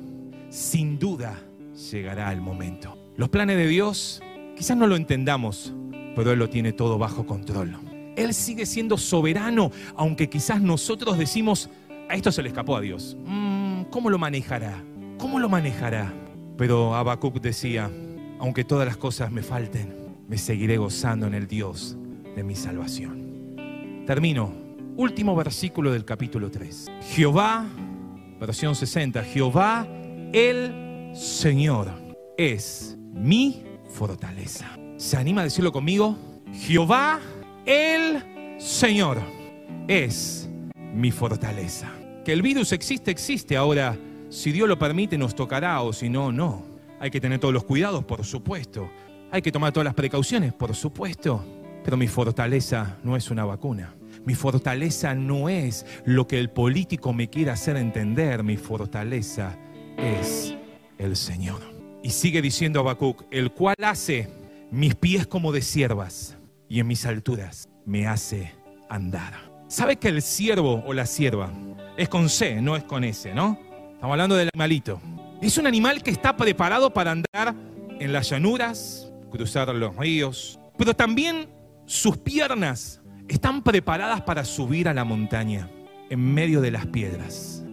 Sin 0.50 0.98
duda 0.98 1.40
llegará 1.90 2.33
el 2.33 2.40
momento. 2.40 2.98
Los 3.16 3.29
planes 3.29 3.57
de 3.57 3.66
Dios 3.66 4.22
quizás 4.57 4.76
no 4.76 4.87
lo 4.87 4.96
entendamos, 4.96 5.72
pero 6.14 6.33
Él 6.33 6.38
lo 6.38 6.48
tiene 6.48 6.72
todo 6.72 6.98
bajo 6.98 7.26
control. 7.26 7.76
Él 8.16 8.33
sigue 8.35 8.66
siendo 8.66 8.96
soberano, 8.96 9.70
aunque 9.94 10.29
quizás 10.29 10.61
nosotros 10.61 11.18
decimos, 11.18 11.68
a 12.09 12.14
esto 12.14 12.33
se 12.33 12.42
le 12.42 12.48
escapó 12.48 12.76
a 12.76 12.81
Dios. 12.81 13.16
Mm, 13.24 13.65
¿Cómo 13.90 14.10
lo 14.10 14.18
manejará? 14.18 14.82
¿Cómo 15.18 15.38
lo 15.38 15.48
manejará? 15.48 16.12
Pero 16.56 16.94
Habacuc 16.94 17.40
decía, 17.40 17.90
aunque 18.38 18.64
todas 18.64 18.86
las 18.86 18.96
cosas 18.96 19.30
me 19.30 19.42
falten, 19.42 19.94
me 20.28 20.38
seguiré 20.38 20.76
gozando 20.76 21.26
en 21.26 21.34
el 21.34 21.46
Dios 21.46 21.96
de 22.34 22.42
mi 22.42 22.54
salvación. 22.54 24.04
Termino. 24.06 24.66
Último 24.96 25.36
versículo 25.36 25.92
del 25.92 26.06
capítulo 26.06 26.50
3. 26.50 26.90
Jehová, 27.14 27.66
versión 28.40 28.74
60, 28.74 29.22
Jehová 29.24 29.86
el 30.32 31.12
Señor 31.14 31.92
es 32.38 32.96
mi 33.12 33.62
fortaleza. 33.90 34.78
¿Se 34.96 35.18
anima 35.18 35.42
a 35.42 35.44
decirlo 35.44 35.70
conmigo? 35.70 36.16
Jehová 36.52 37.20
el 37.66 38.56
Señor 38.58 39.18
es 39.86 40.48
mi 40.94 41.10
fortaleza. 41.10 41.92
Que 42.26 42.32
el 42.32 42.42
virus 42.42 42.72
existe, 42.72 43.12
existe. 43.12 43.56
Ahora, 43.56 43.96
si 44.30 44.50
Dios 44.50 44.68
lo 44.68 44.76
permite, 44.76 45.16
nos 45.16 45.36
tocará 45.36 45.80
o 45.82 45.92
si 45.92 46.08
no, 46.08 46.32
no. 46.32 46.66
Hay 46.98 47.08
que 47.08 47.20
tener 47.20 47.38
todos 47.38 47.54
los 47.54 47.62
cuidados, 47.62 48.04
por 48.04 48.24
supuesto. 48.24 48.90
Hay 49.30 49.42
que 49.42 49.52
tomar 49.52 49.72
todas 49.72 49.84
las 49.84 49.94
precauciones, 49.94 50.52
por 50.52 50.74
supuesto. 50.74 51.44
Pero 51.84 51.96
mi 51.96 52.08
fortaleza 52.08 52.98
no 53.04 53.16
es 53.16 53.30
una 53.30 53.44
vacuna. 53.44 53.94
Mi 54.24 54.34
fortaleza 54.34 55.14
no 55.14 55.48
es 55.48 55.86
lo 56.04 56.26
que 56.26 56.40
el 56.40 56.50
político 56.50 57.12
me 57.12 57.30
quiera 57.30 57.52
hacer 57.52 57.76
entender. 57.76 58.42
Mi 58.42 58.56
fortaleza 58.56 59.56
es 59.96 60.52
el 60.98 61.14
Señor. 61.14 61.60
Y 62.02 62.10
sigue 62.10 62.42
diciendo 62.42 62.80
Habacuc, 62.80 63.22
el 63.30 63.52
cual 63.52 63.76
hace 63.84 64.28
mis 64.72 64.96
pies 64.96 65.28
como 65.28 65.52
de 65.52 65.62
siervas 65.62 66.36
y 66.68 66.80
en 66.80 66.88
mis 66.88 67.06
alturas 67.06 67.68
me 67.84 68.08
hace 68.08 68.52
andar. 68.90 69.45
¿Sabe 69.68 69.96
que 69.96 70.09
el 70.09 70.22
siervo 70.22 70.85
o 70.87 70.92
la 70.92 71.07
sierva 71.07 71.50
es 71.96 72.09
con 72.09 72.29
C, 72.29 72.62
no 72.62 72.76
es 72.76 72.85
con 72.85 73.02
S, 73.02 73.35
no? 73.35 73.59
Estamos 73.94 74.12
hablando 74.12 74.37
del 74.37 74.48
animalito. 74.55 75.00
Es 75.42 75.59
un 75.59 75.66
animal 75.66 76.05
que 76.05 76.12
está 76.12 76.37
preparado 76.37 76.92
para 76.92 77.11
andar 77.11 77.55
en 77.98 78.12
las 78.12 78.31
llanuras, 78.31 79.11
cruzar 79.31 79.74
los 79.74 79.96
ríos, 79.96 80.61
pero 80.79 80.94
también 80.94 81.48
sus 81.85 82.16
piernas 82.16 83.02
están 83.26 83.64
preparadas 83.64 84.22
para 84.22 84.44
subir 84.44 84.88
a 84.88 84.94
la 84.94 85.05
montaña 85.05 85.68
en 86.11 86.20
medio 86.20 86.61
de 86.61 86.70
las 86.70 86.87
piedras. 86.87 87.64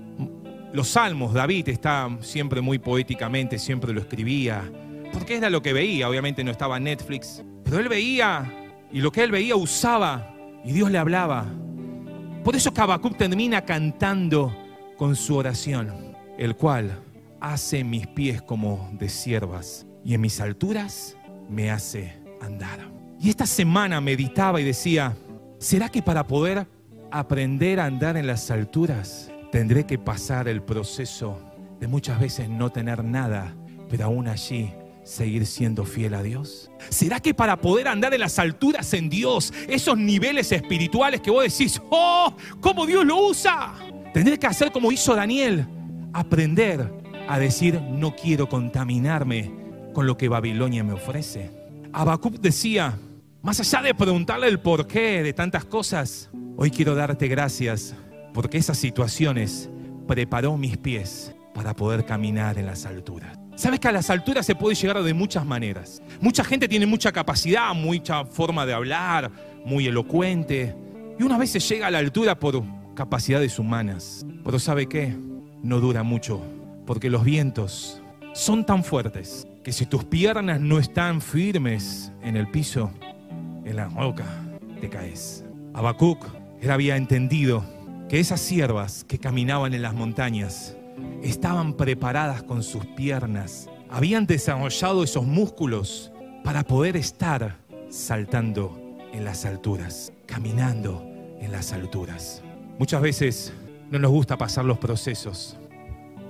Los 0.74 0.90
salmos, 0.90 1.36
David 1.36 1.70
está 1.70 2.10
siempre 2.22 2.62
muy 2.62 2.80
poéticamente, 2.80 3.60
siempre 3.60 3.94
lo 3.94 4.02
escribía, 4.02 4.64
porque 5.14 5.36
era 5.36 5.52
lo 5.52 5.62
que 5.62 5.74
veía, 5.74 6.10
obviamente 6.10 6.44
no 6.44 6.50
estaba 6.50 6.80
Netflix, 6.80 7.44
pero 7.64 7.78
él 7.78 7.88
veía 7.88 8.52
y 8.92 9.00
lo 9.00 9.12
que 9.12 9.22
él 9.22 9.32
veía 9.32 9.56
usaba 9.56 10.34
y 10.66 10.72
Dios 10.72 10.90
le 10.90 10.98
hablaba. 10.98 11.46
Por 12.44 12.58
eso 12.58 12.74
Habacuc 12.76 13.18
termina 13.18 13.62
cantando 13.62 14.54
con 14.98 15.16
su 15.16 15.36
oración, 15.38 16.16
el 16.38 16.56
cual 16.56 17.02
hace 17.40 17.84
mis 17.84 18.06
pies 18.08 18.42
como 18.42 18.90
de 19.00 19.08
siervas 19.08 19.86
y 20.04 20.14
en 20.14 20.22
mis 20.22 20.42
alturas 20.42 21.16
me 21.50 21.72
hace 21.72 22.22
andar. 22.42 22.92
Y 23.20 23.30
esta 23.30 23.46
semana 23.46 24.02
meditaba 24.02 24.60
y 24.60 24.66
decía, 24.66 25.16
¿Será 25.58 25.88
que 25.88 26.02
para 26.02 26.28
poder 26.28 26.68
aprender 27.12 27.80
a 27.80 27.86
andar 27.86 28.18
en 28.18 28.28
las 28.28 28.52
alturas 28.52 29.32
tendré 29.50 29.86
que 29.86 29.98
pasar 29.98 30.50
el 30.50 30.62
proceso 30.62 31.40
de 31.80 31.88
muchas 31.88 32.20
veces 32.20 32.50
no 32.50 32.72
tener 32.72 33.06
nada, 33.06 33.56
pero 33.90 34.06
aún 34.06 34.28
allí 34.28 34.74
seguir 35.04 35.46
siendo 35.46 35.86
fiel 35.86 36.14
a 36.14 36.24
Dios? 36.24 36.72
¿Será 36.90 37.20
que 37.20 37.34
para 37.34 37.60
poder 37.62 37.88
andar 37.88 38.14
en 38.14 38.22
las 38.22 38.40
alturas 38.40 38.94
en 38.94 39.10
Dios, 39.10 39.54
esos 39.68 39.98
niveles 39.98 40.52
espirituales 40.52 41.22
que 41.22 41.32
vos 41.32 41.44
decís, 41.44 41.82
oh, 41.90 42.36
cómo 42.62 42.86
Dios 42.86 43.06
lo 43.06 43.28
usa? 43.28 43.74
Tendré 44.14 44.38
que 44.38 44.48
hacer 44.48 44.72
como 44.72 44.92
hizo 44.92 45.16
Daniel, 45.16 45.68
aprender 46.14 46.92
a 47.28 47.40
decir, 47.40 47.82
no 47.82 48.16
quiero 48.16 48.48
contaminarme 48.48 49.52
con 49.94 50.08
lo 50.08 50.18
que 50.18 50.30
Babilonia 50.30 50.84
me 50.84 50.94
ofrece. 50.94 51.52
Habacuc 51.92 52.40
decía, 52.40 52.98
más 53.42 53.60
allá 53.60 53.82
de 53.82 53.94
preguntarle 53.94 54.48
el 54.48 54.60
porqué 54.60 55.24
de 55.24 55.34
tantas 55.34 55.66
cosas, 55.66 56.30
hoy 56.58 56.72
quiero 56.72 56.96
darte 56.96 57.28
gracias 57.28 57.96
porque 58.34 58.58
esas 58.58 58.78
situaciones 58.78 59.70
preparó 60.08 60.58
mis 60.58 60.78
pies 60.78 61.34
para 61.54 61.76
poder 61.76 62.06
caminar 62.06 62.58
en 62.58 62.66
las 62.66 62.86
alturas. 62.86 63.43
Sabes 63.56 63.80
que 63.80 63.88
a 63.88 63.92
las 63.92 64.10
alturas 64.10 64.46
se 64.46 64.56
puede 64.56 64.76
llegar 64.76 65.02
de 65.04 65.14
muchas 65.14 65.46
maneras. 65.46 66.02
Mucha 66.20 66.44
gente 66.44 66.68
tiene 66.68 66.86
mucha 66.86 67.12
capacidad, 67.12 67.74
mucha 67.74 68.26
forma 68.26 68.66
de 68.66 68.74
hablar, 68.74 69.32
muy 69.66 69.88
elocuente. 69.88 70.76
Y 71.20 71.24
una 71.24 71.38
vez 71.38 71.52
se 71.52 71.60
llega 71.60 71.88
a 71.88 71.92
la 71.92 72.00
altura 72.00 72.40
por 72.40 72.64
capacidades 72.96 73.60
humanas. 73.60 74.26
Pero 74.44 74.60
¿sabe 74.60 74.88
qué? 74.88 75.16
No 75.62 75.80
dura 75.80 76.04
mucho, 76.04 76.42
porque 76.86 77.10
los 77.10 77.24
vientos 77.24 78.02
son 78.34 78.66
tan 78.66 78.84
fuertes 78.84 79.48
que 79.64 79.72
si 79.72 79.86
tus 79.86 80.04
piernas 80.04 80.60
no 80.60 80.80
están 80.80 81.22
firmes 81.22 82.12
en 82.24 82.36
el 82.36 82.50
piso, 82.50 82.92
en 83.64 83.76
la 83.76 83.88
roca 83.88 84.26
te 84.82 84.90
caes. 84.90 85.46
Habacuc 85.74 86.26
él 86.64 86.72
había 86.72 86.96
entendido 86.96 87.64
que 88.08 88.20
esas 88.20 88.40
siervas 88.40 89.04
que 89.04 89.20
caminaban 89.20 89.74
en 89.74 89.82
las 89.82 89.94
montañas 89.94 90.78
estaban 91.22 91.74
preparadas 91.74 92.44
con 92.44 92.64
sus 92.64 92.86
piernas, 92.86 93.70
habían 93.90 94.26
desarrollado 94.26 95.04
esos 95.04 95.26
músculos 95.26 96.12
para 96.44 96.64
poder 96.64 96.98
estar 96.98 97.58
saltando 97.90 98.80
en 99.14 99.24
las 99.24 99.46
alturas, 99.46 100.12
caminando 100.26 101.06
en 101.40 101.52
las 101.52 101.74
alturas. 101.74 102.42
Muchas 102.80 103.02
veces 103.02 103.54
no 103.92 104.00
nos 104.00 104.12
gusta 104.12 104.38
pasar 104.38 104.66
los 104.66 104.80
procesos, 104.80 105.58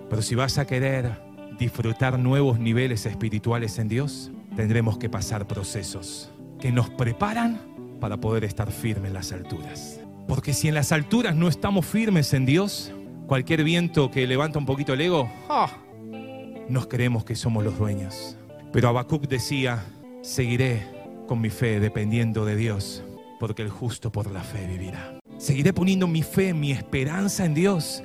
pero 0.09 0.21
si 0.21 0.35
vas 0.35 0.57
a 0.57 0.67
querer 0.67 1.21
disfrutar 1.57 2.19
nuevos 2.19 2.59
niveles 2.59 3.05
espirituales 3.05 3.79
en 3.79 3.87
Dios, 3.87 4.31
tendremos 4.55 4.97
que 4.97 5.09
pasar 5.09 5.47
procesos 5.47 6.29
que 6.59 6.71
nos 6.71 6.89
preparan 6.89 7.59
para 7.99 8.17
poder 8.17 8.43
estar 8.43 8.71
firmes 8.71 9.07
en 9.07 9.13
las 9.13 9.31
alturas. 9.31 9.99
Porque 10.27 10.53
si 10.53 10.67
en 10.67 10.73
las 10.73 10.91
alturas 10.91 11.35
no 11.35 11.47
estamos 11.47 11.85
firmes 11.85 12.33
en 12.33 12.45
Dios, 12.45 12.93
cualquier 13.27 13.63
viento 13.63 14.11
que 14.11 14.27
levanta 14.27 14.59
un 14.59 14.65
poquito 14.65 14.93
el 14.93 15.01
ego, 15.01 15.31
¡ah! 15.49 15.69
nos 16.69 16.87
creemos 16.87 17.23
que 17.25 17.35
somos 17.35 17.63
los 17.63 17.77
dueños. 17.77 18.37
Pero 18.71 18.89
Habacuc 18.89 19.27
decía, 19.27 19.83
seguiré 20.21 20.83
con 21.27 21.41
mi 21.41 21.49
fe 21.49 21.79
dependiendo 21.79 22.45
de 22.45 22.55
Dios, 22.55 23.03
porque 23.39 23.61
el 23.61 23.69
justo 23.69 24.11
por 24.11 24.31
la 24.31 24.41
fe 24.41 24.65
vivirá. 24.67 25.19
Seguiré 25.37 25.73
poniendo 25.73 26.07
mi 26.07 26.23
fe, 26.23 26.53
mi 26.53 26.71
esperanza 26.71 27.45
en 27.45 27.53
Dios, 27.53 28.03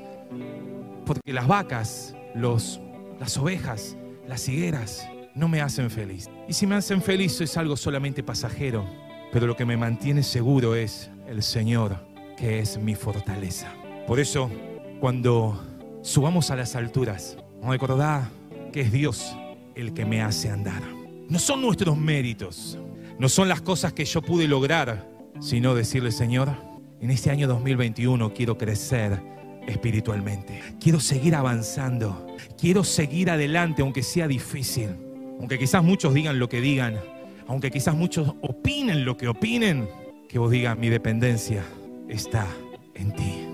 porque 1.07 1.33
las 1.33 1.47
vacas, 1.47 2.15
los, 2.35 2.81
las 3.19 3.37
ovejas, 3.39 3.97
las 4.27 4.49
higueras, 4.49 5.09
no 5.35 5.49
me 5.49 5.61
hacen 5.61 5.91
feliz. 5.91 6.29
Y 6.49 6.53
si 6.53 6.67
me 6.67 6.75
hacen 6.75 7.01
feliz 7.01 7.41
es 7.41 7.57
algo 7.57 7.77
solamente 7.77 8.23
pasajero, 8.23 8.85
pero 9.33 9.47
lo 9.47 9.57
que 9.57 9.65
me 9.65 9.77
mantiene 9.77 10.23
seguro 10.23 10.75
es 10.75 11.11
el 11.29 11.43
Señor, 11.43 11.97
que 12.37 12.59
es 12.59 12.79
mi 12.79 12.95
fortaleza. 12.95 13.73
Por 14.07 14.21
eso, 14.21 14.51
cuando 15.01 15.61
subamos 16.03 16.51
a 16.51 16.57
las 16.57 16.75
alturas, 16.77 17.37
recordad 17.63 18.29
que 18.73 18.81
es 18.81 18.93
Dios 18.93 19.37
el 19.75 19.95
que 19.95 20.05
me 20.05 20.23
hace 20.23 20.51
andar. 20.51 20.83
No 21.29 21.39
son 21.39 21.61
nuestros 21.63 21.97
méritos, 21.97 22.79
no 23.19 23.29
son 23.29 23.49
las 23.49 23.61
cosas 23.61 23.93
que 23.93 24.05
yo 24.05 24.23
pude 24.23 24.49
lograr, 24.49 25.09
sino 25.41 25.75
decirle, 25.75 26.11
Señor, 26.11 26.51
en 27.01 27.11
este 27.11 27.31
año 27.31 27.47
2021 27.47 28.35
quiero 28.35 28.59
crecer 28.59 29.21
espiritualmente. 29.69 30.63
Quiero 30.81 30.99
seguir 30.99 31.35
avanzando. 31.35 32.27
Quiero 32.59 32.83
seguir 32.83 33.31
adelante 33.31 33.83
aunque 33.83 34.03
sea 34.03 34.27
difícil. 34.27 34.97
Aunque 35.39 35.59
quizás 35.59 35.85
muchos 35.85 36.15
digan 36.15 36.39
lo 36.39 36.49
que 36.49 36.61
digan. 36.61 36.99
Aunque 37.47 37.71
quizás 37.71 37.95
muchos 37.95 38.35
opinen 38.41 39.05
lo 39.05 39.17
que 39.17 39.29
opinen. 39.29 39.89
Que 40.29 40.39
vos 40.39 40.51
digas, 40.51 40.77
mi 40.77 40.89
dependencia 40.89 41.65
está 42.09 42.47
en 42.95 43.15
ti. 43.15 43.48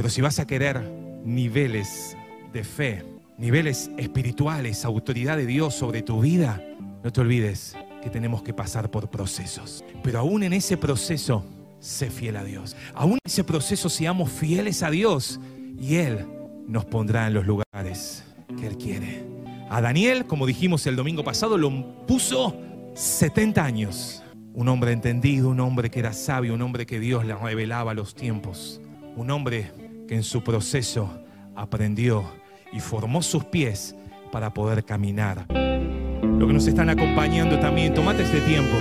Pero 0.00 0.08
si 0.08 0.22
vas 0.22 0.38
a 0.38 0.46
querer 0.46 0.80
niveles 1.26 2.16
de 2.54 2.64
fe, 2.64 3.04
niveles 3.36 3.90
espirituales, 3.98 4.86
autoridad 4.86 5.36
de 5.36 5.44
Dios 5.44 5.74
sobre 5.74 6.00
tu 6.00 6.22
vida, 6.22 6.64
no 7.04 7.12
te 7.12 7.20
olvides 7.20 7.76
que 8.02 8.08
tenemos 8.08 8.42
que 8.42 8.54
pasar 8.54 8.90
por 8.90 9.10
procesos. 9.10 9.84
Pero 10.02 10.20
aún 10.20 10.42
en 10.42 10.54
ese 10.54 10.78
proceso, 10.78 11.44
sé 11.80 12.08
fiel 12.08 12.38
a 12.38 12.44
Dios. 12.44 12.76
Aún 12.94 13.18
en 13.22 13.30
ese 13.30 13.44
proceso, 13.44 13.90
seamos 13.90 14.32
fieles 14.32 14.82
a 14.82 14.90
Dios 14.90 15.38
y 15.78 15.96
Él 15.96 16.24
nos 16.66 16.86
pondrá 16.86 17.26
en 17.26 17.34
los 17.34 17.46
lugares 17.46 18.24
que 18.58 18.68
Él 18.68 18.78
quiere. 18.78 19.22
A 19.68 19.82
Daniel, 19.82 20.24
como 20.24 20.46
dijimos 20.46 20.86
el 20.86 20.96
domingo 20.96 21.24
pasado, 21.24 21.58
lo 21.58 22.06
puso 22.06 22.58
70 22.94 23.62
años. 23.62 24.22
Un 24.54 24.68
hombre 24.68 24.92
entendido, 24.92 25.50
un 25.50 25.60
hombre 25.60 25.90
que 25.90 26.00
era 26.00 26.14
sabio, 26.14 26.54
un 26.54 26.62
hombre 26.62 26.86
que 26.86 26.98
Dios 27.00 27.26
le 27.26 27.34
revelaba 27.34 27.92
los 27.92 28.14
tiempos. 28.14 28.80
Un 29.14 29.30
hombre 29.30 29.70
que 30.10 30.16
en 30.16 30.24
su 30.24 30.42
proceso 30.42 31.08
aprendió 31.54 32.24
y 32.72 32.80
formó 32.80 33.22
sus 33.22 33.44
pies 33.44 33.94
para 34.32 34.52
poder 34.52 34.84
caminar. 34.84 35.46
Lo 35.48 36.48
que 36.48 36.52
nos 36.52 36.66
están 36.66 36.90
acompañando 36.90 37.60
también, 37.60 37.94
tomate 37.94 38.24
este 38.24 38.40
tiempo. 38.40 38.76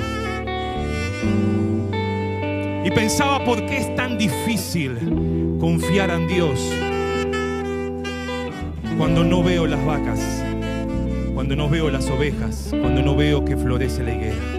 Y 2.83 2.89
pensaba 2.89 3.45
por 3.45 3.63
qué 3.67 3.77
es 3.77 3.95
tan 3.95 4.17
difícil 4.17 5.57
confiar 5.59 6.09
en 6.09 6.27
Dios 6.27 6.59
cuando 8.97 9.23
no 9.23 9.43
veo 9.43 9.67
las 9.67 9.85
vacas, 9.85 10.43
cuando 11.35 11.55
no 11.55 11.69
veo 11.69 11.91
las 11.91 12.09
ovejas, 12.09 12.69
cuando 12.71 13.03
no 13.03 13.15
veo 13.15 13.45
que 13.45 13.55
florece 13.55 14.01
la 14.01 14.15
higuera. 14.15 14.58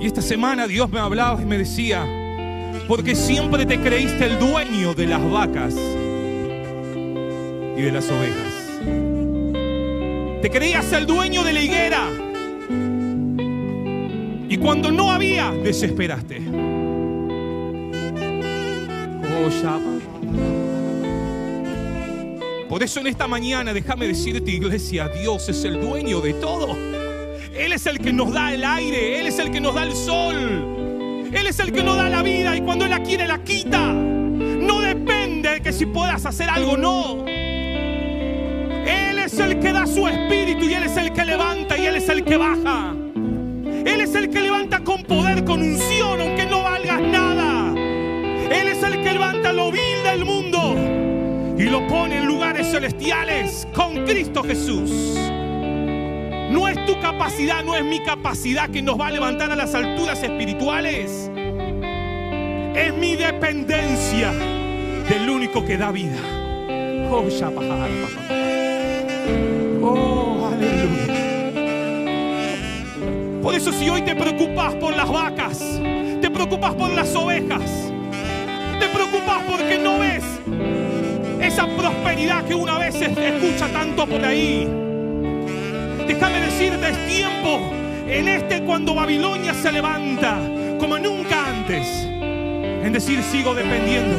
Y 0.00 0.06
esta 0.06 0.22
semana 0.22 0.66
Dios 0.66 0.88
me 0.90 0.98
hablaba 0.98 1.42
y 1.42 1.44
me 1.44 1.58
decía, 1.58 2.06
porque 2.88 3.14
siempre 3.14 3.66
te 3.66 3.78
creíste 3.78 4.24
el 4.24 4.38
dueño 4.38 4.94
de 4.94 5.06
las 5.06 5.30
vacas 5.30 5.74
y 7.76 7.82
de 7.82 7.92
las 7.92 8.10
ovejas. 8.10 8.70
Te 10.40 10.50
creías 10.50 10.90
el 10.92 11.06
dueño 11.06 11.44
de 11.44 11.52
la 11.52 11.62
higuera. 11.62 12.08
Y 14.48 14.56
cuando 14.56 14.90
no 14.90 15.12
había, 15.12 15.52
desesperaste. 15.52 16.40
Oh, 19.36 19.50
Por 22.70 22.82
eso 22.82 23.00
en 23.00 23.06
esta 23.06 23.28
mañana 23.28 23.74
déjame 23.74 24.08
decirte, 24.08 24.50
iglesia, 24.50 25.08
Dios 25.08 25.46
es 25.50 25.62
el 25.64 25.78
dueño 25.78 26.22
de 26.22 26.32
todo. 26.34 26.89
Él 27.60 27.74
es 27.74 27.84
el 27.84 27.98
que 27.98 28.10
nos 28.10 28.32
da 28.32 28.54
el 28.54 28.64
aire, 28.64 29.20
Él 29.20 29.26
es 29.26 29.38
el 29.38 29.50
que 29.50 29.60
nos 29.60 29.74
da 29.74 29.82
el 29.82 29.94
sol. 29.94 31.28
Él 31.30 31.46
es 31.46 31.60
el 31.60 31.72
que 31.72 31.82
nos 31.82 31.94
da 31.94 32.08
la 32.08 32.22
vida 32.22 32.56
y 32.56 32.62
cuando 32.62 32.86
Él 32.86 32.90
la 32.90 33.02
quiere 33.02 33.26
la 33.26 33.44
quita. 33.44 33.92
No 33.92 34.80
depende 34.80 35.50
de 35.50 35.60
que 35.60 35.70
si 35.70 35.84
puedas 35.84 36.24
hacer 36.24 36.48
algo, 36.48 36.78
no. 36.78 37.26
Él 37.26 39.18
es 39.18 39.38
el 39.38 39.60
que 39.60 39.74
da 39.74 39.86
su 39.86 40.08
espíritu 40.08 40.64
y 40.64 40.72
Él 40.72 40.84
es 40.84 40.96
el 40.96 41.12
que 41.12 41.22
levanta 41.22 41.76
y 41.76 41.84
Él 41.84 41.96
es 41.96 42.08
el 42.08 42.24
que 42.24 42.38
baja. 42.38 42.94
Él 43.64 44.00
es 44.00 44.14
el 44.14 44.30
que 44.30 44.40
levanta 44.40 44.80
con 44.80 45.02
poder, 45.02 45.44
con 45.44 45.60
unción, 45.60 46.18
aunque 46.18 46.46
no 46.46 46.62
valgas 46.62 47.02
nada. 47.02 47.74
Él 47.76 48.68
es 48.68 48.82
el 48.82 49.02
que 49.02 49.12
levanta 49.12 49.52
lo 49.52 49.70
vil 49.70 50.02
del 50.02 50.24
mundo 50.24 50.76
y 51.58 51.64
lo 51.64 51.86
pone 51.88 52.20
en 52.20 52.24
lugares 52.24 52.70
celestiales 52.70 53.68
con 53.74 54.06
Cristo 54.06 54.42
Jesús. 54.42 55.18
No 56.50 56.66
es 56.66 56.84
tu 56.84 57.00
capacidad, 57.00 57.62
no 57.64 57.76
es 57.76 57.84
mi 57.84 58.00
capacidad 58.00 58.68
que 58.68 58.82
nos 58.82 58.98
va 59.00 59.06
a 59.06 59.10
levantar 59.12 59.52
a 59.52 59.56
las 59.56 59.72
alturas 59.72 60.20
espirituales. 60.20 61.30
Es 62.74 62.92
mi 62.94 63.14
dependencia 63.14 64.32
del 65.08 65.30
único 65.30 65.64
que 65.64 65.76
da 65.76 65.92
vida. 65.92 66.18
Oh, 67.08 67.24
oh 69.82 70.50
aleluya. 70.52 71.50
Por 73.40 73.54
eso 73.54 73.72
si 73.72 73.88
hoy 73.88 74.02
te 74.02 74.16
preocupas 74.16 74.74
por 74.74 74.96
las 74.96 75.08
vacas, 75.08 75.58
te 76.20 76.30
preocupas 76.30 76.74
por 76.74 76.90
las 76.90 77.14
ovejas, 77.14 77.92
te 78.80 78.88
preocupas 78.88 79.44
porque 79.48 79.78
no 79.78 80.00
ves 80.00 80.24
esa 81.40 81.68
prosperidad 81.68 82.44
que 82.44 82.56
una 82.56 82.76
vez 82.78 82.96
se 82.96 83.04
escucha 83.04 83.68
tanto 83.72 84.04
por 84.04 84.24
ahí 84.24 84.89
Déjame 86.10 86.40
decirte, 86.40 86.88
es 86.88 87.06
tiempo 87.06 87.70
en 88.08 88.26
este 88.26 88.64
cuando 88.64 88.96
Babilonia 88.96 89.54
se 89.54 89.70
levanta 89.70 90.40
como 90.80 90.98
nunca 90.98 91.46
antes. 91.46 91.86
En 91.86 92.92
decir, 92.92 93.22
sigo 93.22 93.54
dependiendo, 93.54 94.18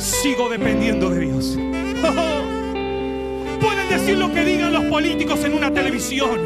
sigo 0.00 0.48
dependiendo 0.48 1.10
de 1.10 1.20
Dios. 1.20 1.56
Pueden 3.60 3.88
decir 3.88 4.18
lo 4.18 4.32
que 4.32 4.44
digan 4.44 4.72
los 4.72 4.84
políticos 4.86 5.44
en 5.44 5.54
una 5.54 5.72
televisión. 5.72 6.40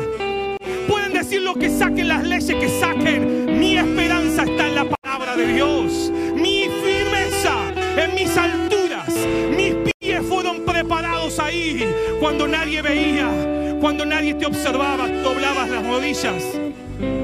Pueden 0.87 1.15
decir 1.15 1.41
lo 1.41 1.55
que 1.55 1.71
saquen 1.71 2.09
las 2.09 2.23
leyes 2.25 2.55
que 2.55 2.69
saquen. 2.69 3.59
Mi 3.59 3.79
esperanza 3.79 4.43
está 4.43 4.69
en 4.69 4.75
la 4.75 4.85
palabra 4.85 5.37
de 5.37 5.55
Dios. 5.55 6.13
Mi 6.35 6.69
firmeza 6.85 7.73
en 7.97 8.15
mis 8.15 8.37
alturas. 8.37 9.09
Mis 9.57 9.75
pies 9.99 10.21
fueron 10.29 10.67
preparados 10.67 11.39
ahí 11.39 11.83
cuando 12.21 12.47
nadie 12.47 12.83
veía 12.83 13.46
cuando 13.81 14.07
nadie 14.07 14.35
te 14.35 14.47
observaba, 14.47 15.09
doblabas 15.09 15.69
las 15.69 15.87
rodillas 15.87 16.43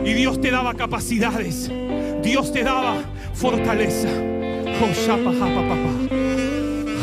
y 0.04 0.12
Dios 0.12 0.40
te 0.40 0.50
daba 0.50 0.74
capacidades. 0.74 1.70
Dios 2.22 2.52
te 2.52 2.62
daba 2.62 2.96
fortaleza. 3.34 4.08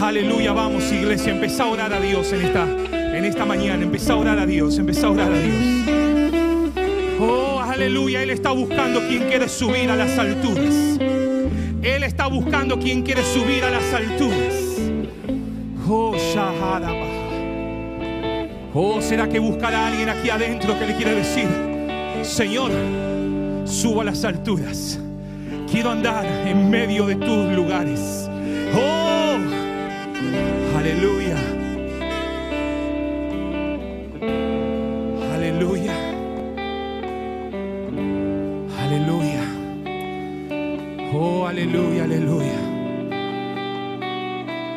Aleluya, 0.01 0.53
vamos 0.53 0.91
iglesia, 0.91 1.33
empezá 1.33 1.63
a 1.63 1.67
orar 1.67 1.93
a 1.93 1.99
Dios 1.99 2.31
en 2.31 2.41
esta, 2.41 2.63
en 3.17 3.25
esta 3.25 3.45
mañana, 3.45 3.83
empezá 3.83 4.13
a 4.13 4.15
orar 4.17 4.39
a 4.39 4.45
Dios, 4.45 4.77
empezá 4.77 5.07
a 5.07 5.09
orar 5.11 5.31
a 5.31 5.37
Dios. 5.37 5.89
Oh, 7.19 7.59
aleluya, 7.59 8.23
Él 8.23 8.29
está 8.29 8.51
buscando 8.51 9.01
quien 9.07 9.23
quiere 9.27 9.49
subir 9.49 9.89
a 9.89 9.95
las 9.95 10.17
alturas. 10.17 10.99
Él 11.81 12.03
está 12.03 12.27
buscando 12.27 12.79
quien 12.79 13.03
quiere 13.03 13.23
subir 13.23 13.63
a 13.63 13.71
las 13.71 13.93
alturas. 13.93 14.53
Oh, 15.87 16.15
Shahadaba. 16.15 17.18
Oh, 18.81 19.01
¿será 19.01 19.27
que 19.27 19.39
buscará 19.39 19.79
a 19.79 19.87
alguien 19.87 20.07
aquí 20.07 20.29
adentro 20.29 20.79
que 20.79 20.85
le 20.85 20.95
quiere 20.95 21.13
decir, 21.13 21.49
Señor, 22.21 22.71
subo 23.65 23.99
a 23.99 24.05
las 24.05 24.23
alturas? 24.23 24.97
Quiero 25.69 25.91
andar 25.91 26.25
en 26.47 26.69
medio 26.69 27.05
de 27.05 27.15
tus 27.15 27.51
lugares. 27.51 28.29
Oh, 28.73 29.37
aleluya. 30.77 31.35
Aleluya. 35.33 35.93
Aleluya. 38.79 39.41
Oh, 41.13 41.45
aleluya, 41.45 42.05
aleluya. 42.05 42.59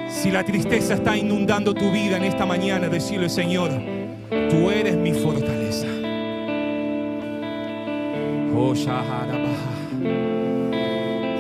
Si 0.09 0.33
la 0.33 0.43
tristeza 0.43 0.95
está 0.95 1.17
inundando 1.17 1.73
tu 1.73 1.93
vida 1.93 2.17
en 2.17 2.25
esta 2.25 2.45
mañana, 2.47 2.89
decirle, 2.89 3.29
Señor, 3.29 3.92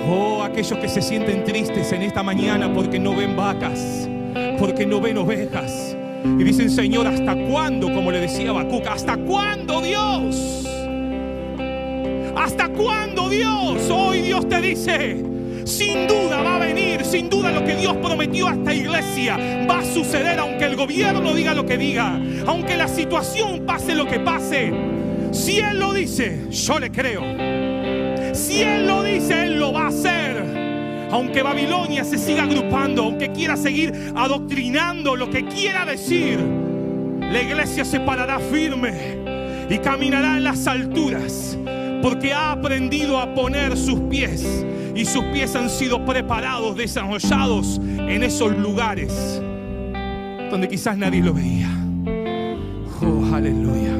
Oh, 0.08 0.42
aquellos 0.42 0.78
que 0.78 0.88
se 0.88 1.00
sienten 1.00 1.44
tristes 1.44 1.92
en 1.92 2.02
esta 2.02 2.22
mañana 2.22 2.72
porque 2.72 2.98
no 2.98 3.16
ven 3.16 3.36
vacas, 3.36 4.08
porque 4.58 4.84
no 4.84 5.00
ven 5.00 5.18
ovejas. 5.18 5.96
Y 6.24 6.44
dicen, 6.44 6.70
Señor, 6.70 7.06
¿hasta 7.06 7.34
cuándo? 7.34 7.92
Como 7.92 8.10
le 8.10 8.20
decía 8.20 8.52
Bacuca, 8.52 8.92
¿hasta 8.92 9.16
cuándo 9.16 9.80
Dios? 9.80 10.68
¿Hasta 12.36 12.68
cuándo 12.68 13.28
Dios? 13.28 13.90
Hoy 13.90 14.20
Dios 14.22 14.48
te 14.48 14.60
dice, 14.60 15.24
sin 15.64 16.06
duda 16.06 16.42
va 16.42 16.56
a 16.56 16.58
venir, 16.58 17.04
sin 17.04 17.30
duda 17.30 17.50
lo 17.50 17.64
que 17.64 17.76
Dios 17.76 17.96
prometió 17.96 18.48
a 18.48 18.54
esta 18.54 18.74
iglesia 18.74 19.38
va 19.68 19.78
a 19.78 19.84
suceder 19.84 20.38
aunque 20.38 20.64
el 20.64 20.76
gobierno 20.76 21.34
diga 21.34 21.54
lo 21.54 21.64
que 21.64 21.78
diga, 21.78 22.20
aunque 22.46 22.76
la 22.76 22.88
situación 22.88 23.64
pase 23.64 23.94
lo 23.94 24.06
que 24.06 24.20
pase. 24.20 25.01
Si 25.32 25.58
Él 25.58 25.80
lo 25.80 25.92
dice, 25.92 26.46
yo 26.50 26.78
le 26.78 26.90
creo. 26.90 27.22
Si 28.34 28.62
Él 28.62 28.86
lo 28.86 29.02
dice, 29.02 29.44
Él 29.44 29.58
lo 29.58 29.72
va 29.72 29.86
a 29.86 29.88
hacer. 29.88 31.08
Aunque 31.10 31.42
Babilonia 31.42 32.04
se 32.04 32.16
siga 32.16 32.44
agrupando, 32.44 33.02
aunque 33.02 33.32
quiera 33.32 33.56
seguir 33.56 33.92
adoctrinando 34.14 35.16
lo 35.16 35.28
que 35.28 35.44
quiera 35.46 35.84
decir, 35.84 36.38
la 36.38 37.42
iglesia 37.42 37.84
se 37.84 38.00
parará 38.00 38.38
firme 38.38 39.18
y 39.68 39.78
caminará 39.78 40.36
en 40.36 40.44
las 40.44 40.66
alturas 40.66 41.58
porque 42.02 42.32
ha 42.32 42.52
aprendido 42.52 43.18
a 43.18 43.34
poner 43.34 43.76
sus 43.76 44.00
pies 44.00 44.64
y 44.94 45.04
sus 45.04 45.24
pies 45.26 45.54
han 45.56 45.70
sido 45.70 46.04
preparados, 46.04 46.76
desarrollados 46.76 47.80
en 47.84 48.22
esos 48.22 48.56
lugares 48.58 49.40
donde 50.50 50.68
quizás 50.68 50.98
nadie 50.98 51.22
lo 51.22 51.32
veía. 51.32 51.70
Oh, 53.00 53.34
aleluya, 53.34 53.96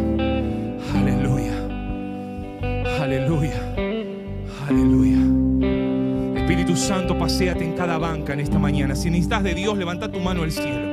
aleluya, 4.69 5.19
Espíritu 6.41 6.77
Santo, 6.77 7.19
paséate 7.19 7.65
en 7.65 7.73
cada 7.73 7.99
banca 7.99 8.33
en 8.33 8.41
esta 8.41 8.59
mañana. 8.59 8.95
Si 8.95 9.11
necesitas 9.11 9.43
de 9.43 9.55
Dios, 9.55 9.77
levanta 9.79 10.11
tu 10.11 10.21
mano 10.21 10.43
al 10.43 10.53
cielo. 10.53 10.93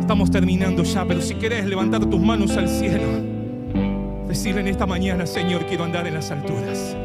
Estamos 0.00 0.30
terminando 0.30 0.82
ya, 0.82 1.04
pero 1.04 1.20
si 1.20 1.34
querés 1.36 1.64
levantar 1.64 2.04
tus 2.04 2.20
manos 2.20 2.56
al 2.56 2.68
cielo, 2.68 3.06
decirle 4.28 4.60
en 4.60 4.68
esta 4.68 4.84
mañana, 4.84 5.26
Señor, 5.26 5.64
quiero 5.66 5.84
andar 5.84 6.06
en 6.06 6.14
las 6.14 6.30
alturas. 6.30 6.96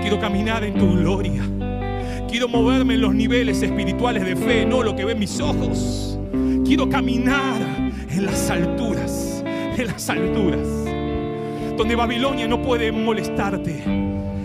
Quiero 0.00 0.18
caminar 0.20 0.64
en 0.64 0.74
tu 0.74 0.92
gloria. 0.92 1.42
Quiero 2.28 2.48
moverme 2.48 2.94
en 2.94 3.00
los 3.00 3.14
niveles 3.14 3.60
espirituales 3.60 4.24
de 4.24 4.36
fe, 4.36 4.64
no 4.64 4.82
lo 4.82 4.94
que 4.94 5.04
ven 5.04 5.18
mis 5.18 5.40
ojos. 5.40 6.18
Quiero 6.64 6.88
caminar 6.88 7.60
en 8.08 8.24
las 8.24 8.48
alturas, 8.48 9.42
en 9.44 9.86
las 9.86 10.08
alturas, 10.08 10.66
donde 11.80 11.96
Babilonia 11.96 12.46
no 12.46 12.60
puede 12.60 12.92
molestarte. 12.92 13.82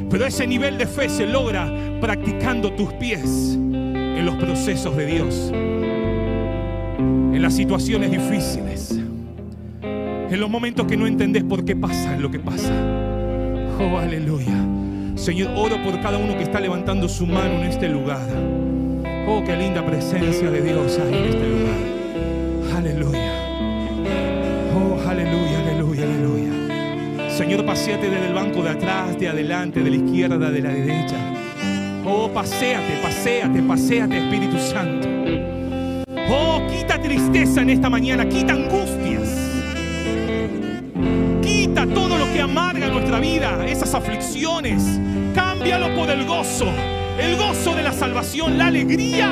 Pero 0.09 0.25
ese 0.25 0.47
nivel 0.47 0.77
de 0.77 0.87
fe 0.87 1.09
se 1.09 1.27
logra 1.27 1.69
practicando 1.99 2.71
tus 2.71 2.93
pies 2.93 3.55
en 3.57 4.25
los 4.25 4.35
procesos 4.35 4.95
de 4.95 5.05
Dios, 5.05 5.51
en 5.53 7.41
las 7.41 7.53
situaciones 7.53 8.09
difíciles, 8.09 8.97
en 9.81 10.39
los 10.39 10.49
momentos 10.49 10.87
que 10.87 10.95
no 10.95 11.07
entendés 11.07 11.43
por 11.43 11.65
qué 11.65 11.75
pasa 11.75 12.15
lo 12.15 12.31
que 12.31 12.39
pasa. 12.39 12.71
Oh, 13.81 13.97
aleluya. 13.97 14.55
Señor, 15.15 15.51
oro 15.57 15.83
por 15.83 15.99
cada 15.99 16.17
uno 16.17 16.37
que 16.37 16.43
está 16.43 16.61
levantando 16.61 17.09
su 17.09 17.25
mano 17.27 17.55
en 17.55 17.65
este 17.65 17.89
lugar. 17.89 18.25
Oh, 19.27 19.43
qué 19.45 19.57
linda 19.57 19.85
presencia 19.85 20.49
de 20.49 20.61
Dios 20.61 20.97
hay 20.99 21.13
en 21.13 21.25
este 21.25 21.49
lugar. 21.49 22.77
Aleluya. 22.77 23.24
Señor, 27.45 27.63
paséate 27.63 28.09
desde 28.09 28.25
el 28.25 28.33
banco 28.33 28.63
de 28.63 28.71
atrás, 28.71 29.19
de 29.19 29.27
adelante, 29.27 29.83
de 29.83 29.91
la 29.91 29.95
izquierda, 29.97 30.49
de 30.49 30.61
la 30.61 30.69
derecha. 30.69 31.15
Oh, 32.03 32.27
paséate, 32.27 32.97
paséate, 33.03 33.61
paséate, 33.61 34.17
Espíritu 34.17 34.57
Santo. 34.57 35.07
Oh, 36.27 36.59
quita 36.67 36.99
tristeza 36.99 37.61
en 37.61 37.69
esta 37.69 37.87
mañana, 37.87 38.27
quita 38.27 38.53
angustias 38.53 39.45
todo 41.93 42.17
lo 42.17 42.25
que 42.33 42.41
amarga 42.41 42.87
nuestra 42.87 43.19
vida, 43.19 43.63
esas 43.67 43.93
aflicciones. 43.93 44.83
Cámbialo 45.35 45.93
por 45.93 46.09
el 46.09 46.25
gozo, 46.25 46.65
el 47.19 47.35
gozo 47.37 47.75
de 47.75 47.83
la 47.83 47.93
salvación, 47.93 48.57
la 48.57 48.67
alegría 48.67 49.29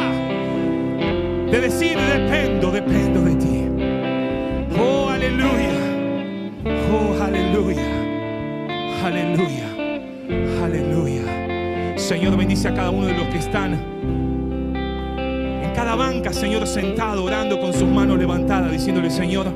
de 1.50 1.62
decir, 1.62 1.98
dependo, 1.98 2.70
dependo 2.70 3.22
de 3.22 3.36
ti. 3.38 4.78
Oh, 4.80 5.10
aleluya. 5.10 5.73
Aleluya. 9.04 9.68
Aleluya. 10.64 11.98
Señor, 11.98 12.38
bendice 12.38 12.70
a 12.70 12.74
cada 12.74 12.90
uno 12.90 13.08
de 13.08 13.14
los 13.14 13.28
que 13.28 13.38
están 13.38 13.74
en 13.74 15.72
cada 15.76 15.96
banca, 15.96 16.32
Señor, 16.32 16.66
sentado, 16.66 17.26
orando 17.26 17.60
con 17.60 17.74
sus 17.74 17.90
manos 17.90 18.18
levantadas, 18.18 18.72
diciéndole, 18.72 19.10
Señor, 19.10 19.48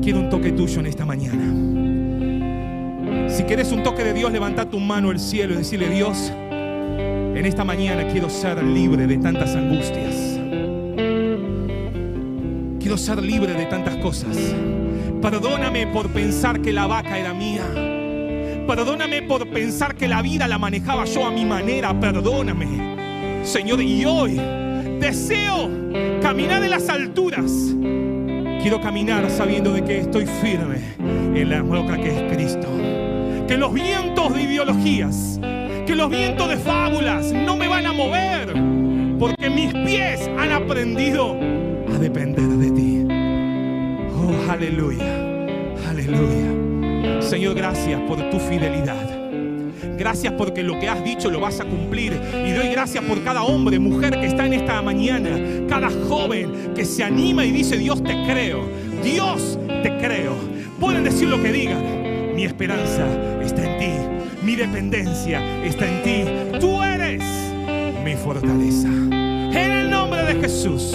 quiero 0.00 0.20
un 0.20 0.28
toque 0.30 0.52
tuyo 0.52 0.78
en 0.78 0.86
esta 0.86 1.04
mañana. 1.04 1.42
Si 3.28 3.42
quieres 3.42 3.72
un 3.72 3.82
toque 3.82 4.04
de 4.04 4.12
Dios, 4.12 4.30
levanta 4.30 4.64
tu 4.70 4.78
mano 4.78 5.10
al 5.10 5.18
cielo 5.18 5.54
y 5.54 5.56
decirle, 5.56 5.88
Dios, 5.88 6.32
en 6.38 7.44
esta 7.44 7.64
mañana 7.64 8.06
quiero 8.06 8.30
ser 8.30 8.62
libre 8.62 9.08
de 9.08 9.18
tantas 9.18 9.56
angustias. 9.56 10.38
Quiero 12.78 12.96
ser 12.96 13.24
libre 13.24 13.54
de 13.54 13.66
tantas 13.66 13.96
cosas. 13.96 14.36
Perdóname 15.20 15.88
por 15.88 16.08
pensar 16.10 16.60
que 16.60 16.72
la 16.72 16.86
vaca 16.86 17.18
era 17.18 17.34
mía. 17.34 17.87
Perdóname 18.68 19.22
por 19.22 19.48
pensar 19.48 19.96
que 19.96 20.06
la 20.06 20.20
vida 20.20 20.46
la 20.46 20.58
manejaba 20.58 21.06
yo 21.06 21.26
a 21.26 21.30
mi 21.30 21.46
manera. 21.46 21.98
Perdóname. 21.98 23.42
Señor, 23.42 23.80
y 23.80 24.04
hoy 24.04 24.38
deseo 25.00 25.70
caminar 26.20 26.62
en 26.62 26.70
las 26.70 26.90
alturas. 26.90 27.50
Quiero 28.60 28.78
caminar 28.82 29.30
sabiendo 29.30 29.72
de 29.72 29.82
que 29.82 30.00
estoy 30.00 30.26
firme 30.26 30.76
en 30.98 31.48
la 31.48 31.60
roca 31.60 31.96
que 31.96 32.14
es 32.14 32.32
Cristo 32.34 32.68
que 33.48 33.56
los 33.56 33.72
vientos 33.72 34.34
de 34.34 34.42
ideologías, 34.42 35.40
que 35.86 35.94
los 35.96 36.10
vientos 36.10 36.50
de 36.50 36.58
fábulas 36.58 37.32
no 37.32 37.56
me 37.56 37.66
van 37.66 37.86
a 37.86 37.94
mover, 37.94 38.52
porque 39.18 39.48
mis 39.48 39.72
pies 39.72 40.28
han 40.38 40.52
aprendido 40.52 41.34
a 41.88 41.98
depender 41.98 42.46
de 42.46 42.70
ti. 42.70 43.06
Oh, 44.14 44.50
aleluya, 44.52 45.56
aleluya. 45.88 46.67
Señor, 47.28 47.54
gracias 47.54 48.00
por 48.08 48.30
tu 48.30 48.38
fidelidad. 48.38 49.06
Gracias 49.98 50.32
porque 50.32 50.62
lo 50.62 50.78
que 50.80 50.88
has 50.88 51.04
dicho 51.04 51.28
lo 51.30 51.40
vas 51.40 51.60
a 51.60 51.66
cumplir. 51.66 52.18
Y 52.46 52.52
doy 52.52 52.68
gracias 52.68 53.04
por 53.04 53.22
cada 53.22 53.42
hombre, 53.42 53.78
mujer 53.78 54.18
que 54.18 54.24
está 54.24 54.46
en 54.46 54.54
esta 54.54 54.80
mañana. 54.80 55.30
Cada 55.68 55.90
joven 56.08 56.72
que 56.74 56.86
se 56.86 57.04
anima 57.04 57.44
y 57.44 57.50
dice, 57.50 57.76
Dios 57.76 58.02
te 58.02 58.14
creo. 58.24 58.62
Dios 59.04 59.58
te 59.82 59.98
creo. 59.98 60.36
Pueden 60.80 61.04
decir 61.04 61.28
lo 61.28 61.42
que 61.42 61.52
digan. 61.52 62.34
Mi 62.34 62.44
esperanza 62.44 63.06
está 63.42 63.62
en 63.62 63.78
ti. 63.78 64.44
Mi 64.46 64.56
dependencia 64.56 65.42
está 65.62 65.86
en 65.86 66.02
ti. 66.02 66.58
Tú 66.58 66.82
eres 66.82 67.22
mi 68.04 68.14
fortaleza. 68.14 68.88
En 68.88 69.70
el 69.70 69.90
nombre 69.90 70.22
de 70.22 70.40
Jesús. 70.40 70.94